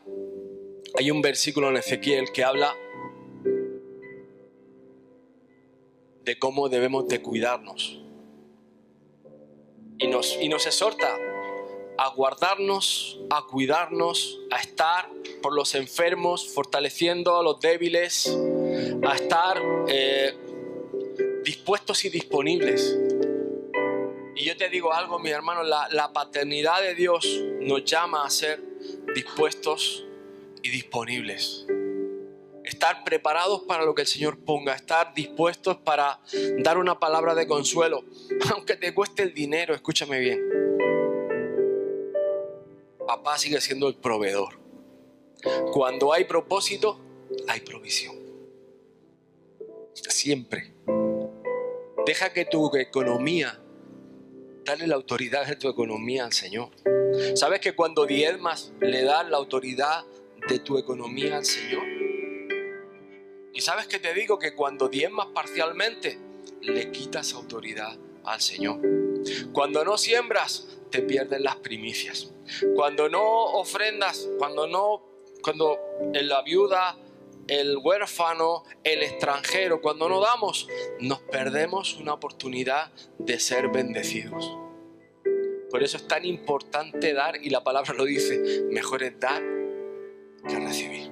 hay 0.97 1.11
un 1.11 1.21
versículo 1.21 1.69
en 1.69 1.77
Ezequiel 1.77 2.31
que 2.31 2.43
habla 2.43 2.75
de 6.23 6.37
cómo 6.37 6.69
debemos 6.69 7.07
de 7.07 7.21
cuidarnos. 7.21 7.99
Y 9.97 10.07
nos, 10.07 10.35
y 10.39 10.49
nos 10.49 10.65
exhorta 10.65 11.15
a 11.97 12.09
guardarnos, 12.09 13.19
a 13.29 13.43
cuidarnos, 13.43 14.39
a 14.51 14.57
estar 14.57 15.09
por 15.41 15.53
los 15.53 15.75
enfermos, 15.75 16.47
fortaleciendo 16.47 17.37
a 17.37 17.43
los 17.43 17.59
débiles, 17.59 18.27
a 19.03 19.15
estar 19.15 19.61
eh, 19.87 20.35
dispuestos 21.43 22.03
y 22.05 22.09
disponibles. 22.09 22.97
Y 24.35 24.45
yo 24.45 24.57
te 24.57 24.69
digo 24.69 24.91
algo, 24.93 25.19
mi 25.19 25.29
hermano, 25.29 25.63
la, 25.63 25.87
la 25.91 26.11
paternidad 26.11 26.81
de 26.81 26.95
Dios 26.95 27.25
nos 27.59 27.85
llama 27.85 28.25
a 28.25 28.29
ser 28.29 28.61
dispuestos 29.13 30.05
y 30.63 30.69
disponibles 30.69 31.65
estar 32.71 33.03
preparados 33.03 33.61
para 33.61 33.85
lo 33.85 33.93
que 33.93 34.03
el 34.03 34.07
Señor 34.07 34.39
ponga, 34.39 34.73
estar 34.73 35.13
dispuestos 35.13 35.77
para 35.77 36.19
dar 36.59 36.77
una 36.77 36.99
palabra 36.99 37.35
de 37.35 37.47
consuelo, 37.47 38.03
aunque 38.53 38.75
te 38.75 38.93
cueste 38.93 39.23
el 39.23 39.33
dinero, 39.33 39.73
escúchame 39.75 40.19
bien. 40.19 40.39
Papá 43.05 43.37
sigue 43.37 43.59
siendo 43.59 43.87
el 43.87 43.95
proveedor. 43.95 44.59
Cuando 45.73 46.13
hay 46.13 46.25
propósito, 46.25 46.99
hay 47.47 47.61
provisión. 47.61 48.15
Siempre. 49.93 50.73
Deja 52.05 52.31
que 52.31 52.45
tu 52.45 52.75
economía, 52.75 53.59
dale 54.63 54.87
la 54.87 54.95
autoridad 54.95 55.45
de 55.45 55.55
tu 55.55 55.67
economía 55.67 56.25
al 56.25 56.33
Señor. 56.33 56.69
¿Sabes 57.35 57.59
que 57.59 57.73
cuando 57.75 58.05
diezmas 58.05 58.71
le 58.79 59.03
das 59.03 59.29
la 59.29 59.37
autoridad 59.37 60.05
de 60.47 60.59
tu 60.59 60.77
economía 60.77 61.37
al 61.37 61.45
Señor? 61.45 61.83
Y 63.53 63.61
sabes 63.61 63.87
que 63.87 63.99
te 63.99 64.13
digo 64.13 64.39
que 64.39 64.55
cuando 64.55 64.87
diezmas 64.87 65.27
parcialmente, 65.27 66.17
le 66.61 66.91
quitas 66.91 67.33
autoridad 67.33 67.97
al 68.23 68.41
Señor. 68.41 68.79
Cuando 69.51 69.83
no 69.83 69.97
siembras, 69.97 70.67
te 70.89 71.01
pierden 71.01 71.43
las 71.43 71.57
primicias. 71.57 72.33
Cuando 72.75 73.09
no 73.09 73.23
ofrendas, 73.23 74.29
cuando 74.37 74.67
no, 74.67 75.03
cuando 75.41 75.79
en 76.13 76.27
la 76.27 76.41
viuda, 76.41 76.97
el 77.47 77.77
huérfano, 77.77 78.63
el 78.83 79.03
extranjero, 79.03 79.81
cuando 79.81 80.07
no 80.07 80.21
damos, 80.21 80.67
nos 80.99 81.19
perdemos 81.21 81.95
una 81.95 82.13
oportunidad 82.13 82.91
de 83.17 83.39
ser 83.39 83.69
bendecidos. 83.69 84.57
Por 85.69 85.83
eso 85.83 85.97
es 85.97 86.07
tan 86.07 86.25
importante 86.25 87.13
dar, 87.13 87.37
y 87.43 87.49
la 87.49 87.63
palabra 87.63 87.93
lo 87.93 88.05
dice, 88.05 88.63
mejor 88.69 89.03
es 89.03 89.19
dar 89.19 89.41
que 90.47 90.59
recibir. 90.59 91.11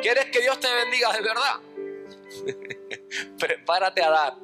¿Quieres 0.00 0.26
que 0.26 0.40
Dios 0.40 0.58
te 0.58 0.68
bendiga 0.72 1.12
de 1.12 1.20
verdad? 1.22 1.60
Prepárate 3.38 4.02
a 4.02 4.10
dar, 4.10 4.34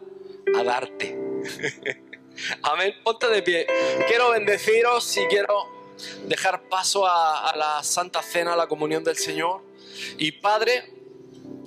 a 0.57 0.63
darte. 0.63 1.17
Amén. 2.63 2.95
Ponte 3.03 3.29
de 3.29 3.43
pie. 3.43 3.67
Quiero 4.07 4.31
bendeciros 4.31 5.17
y 5.17 5.27
quiero 5.27 5.95
dejar 6.27 6.69
paso 6.69 7.07
a, 7.07 7.51
a 7.51 7.57
la 7.57 7.83
Santa 7.83 8.23
Cena, 8.23 8.53
a 8.53 8.57
la 8.57 8.69
comunión 8.69 9.03
del 9.03 9.17
Señor. 9.17 9.63
Y 10.17 10.33
Padre, 10.33 10.98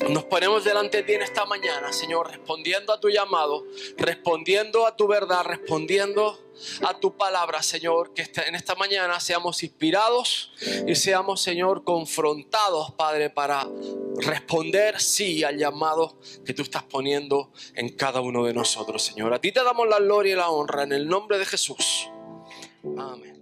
nos 0.10 0.24
ponemos 0.26 0.64
delante 0.64 0.98
de 0.98 1.04
ti 1.04 1.14
en 1.14 1.22
esta 1.22 1.46
mañana, 1.46 1.92
Señor, 1.94 2.30
respondiendo 2.30 2.94
a 2.94 3.00
tu 3.00 3.10
llamado, 3.10 3.66
respondiendo 3.98 4.88
a 4.88 4.96
tu 4.96 5.08
verdad, 5.08 5.44
respondiendo 5.46 6.40
a 6.84 7.00
tu 7.00 7.16
palabra, 7.16 7.62
Señor, 7.64 8.14
que 8.14 8.30
en 8.46 8.56
esta 8.56 8.76
mañana 8.76 9.20
seamos 9.20 9.64
inspirados 9.64 10.52
y 10.88 10.96
seamos, 10.96 11.42
Señor, 11.42 11.84
confrontados, 11.84 12.92
Padre, 12.92 13.30
para 13.30 13.68
responder 14.18 15.00
sí 15.00 15.44
al 15.44 15.58
llamado 15.58 16.18
que 16.46 16.54
tú 16.54 16.62
estás 16.64 16.84
poniendo 16.84 17.52
en 17.76 17.96
cada 17.96 18.22
uno 18.22 18.46
de 18.46 18.54
nosotros, 18.54 19.02
Señor. 19.04 19.34
A 19.34 19.40
ti 19.40 19.52
te 19.52 19.64
damos 19.64 19.88
la 19.88 20.00
gloria 20.00 20.34
y 20.34 20.36
la 20.36 20.50
honra 20.50 20.84
en 20.84 20.94
el 20.94 21.08
nombre 21.08 21.38
de 21.38 21.46
Jesús. 21.46 22.10
Amén. 22.98 23.41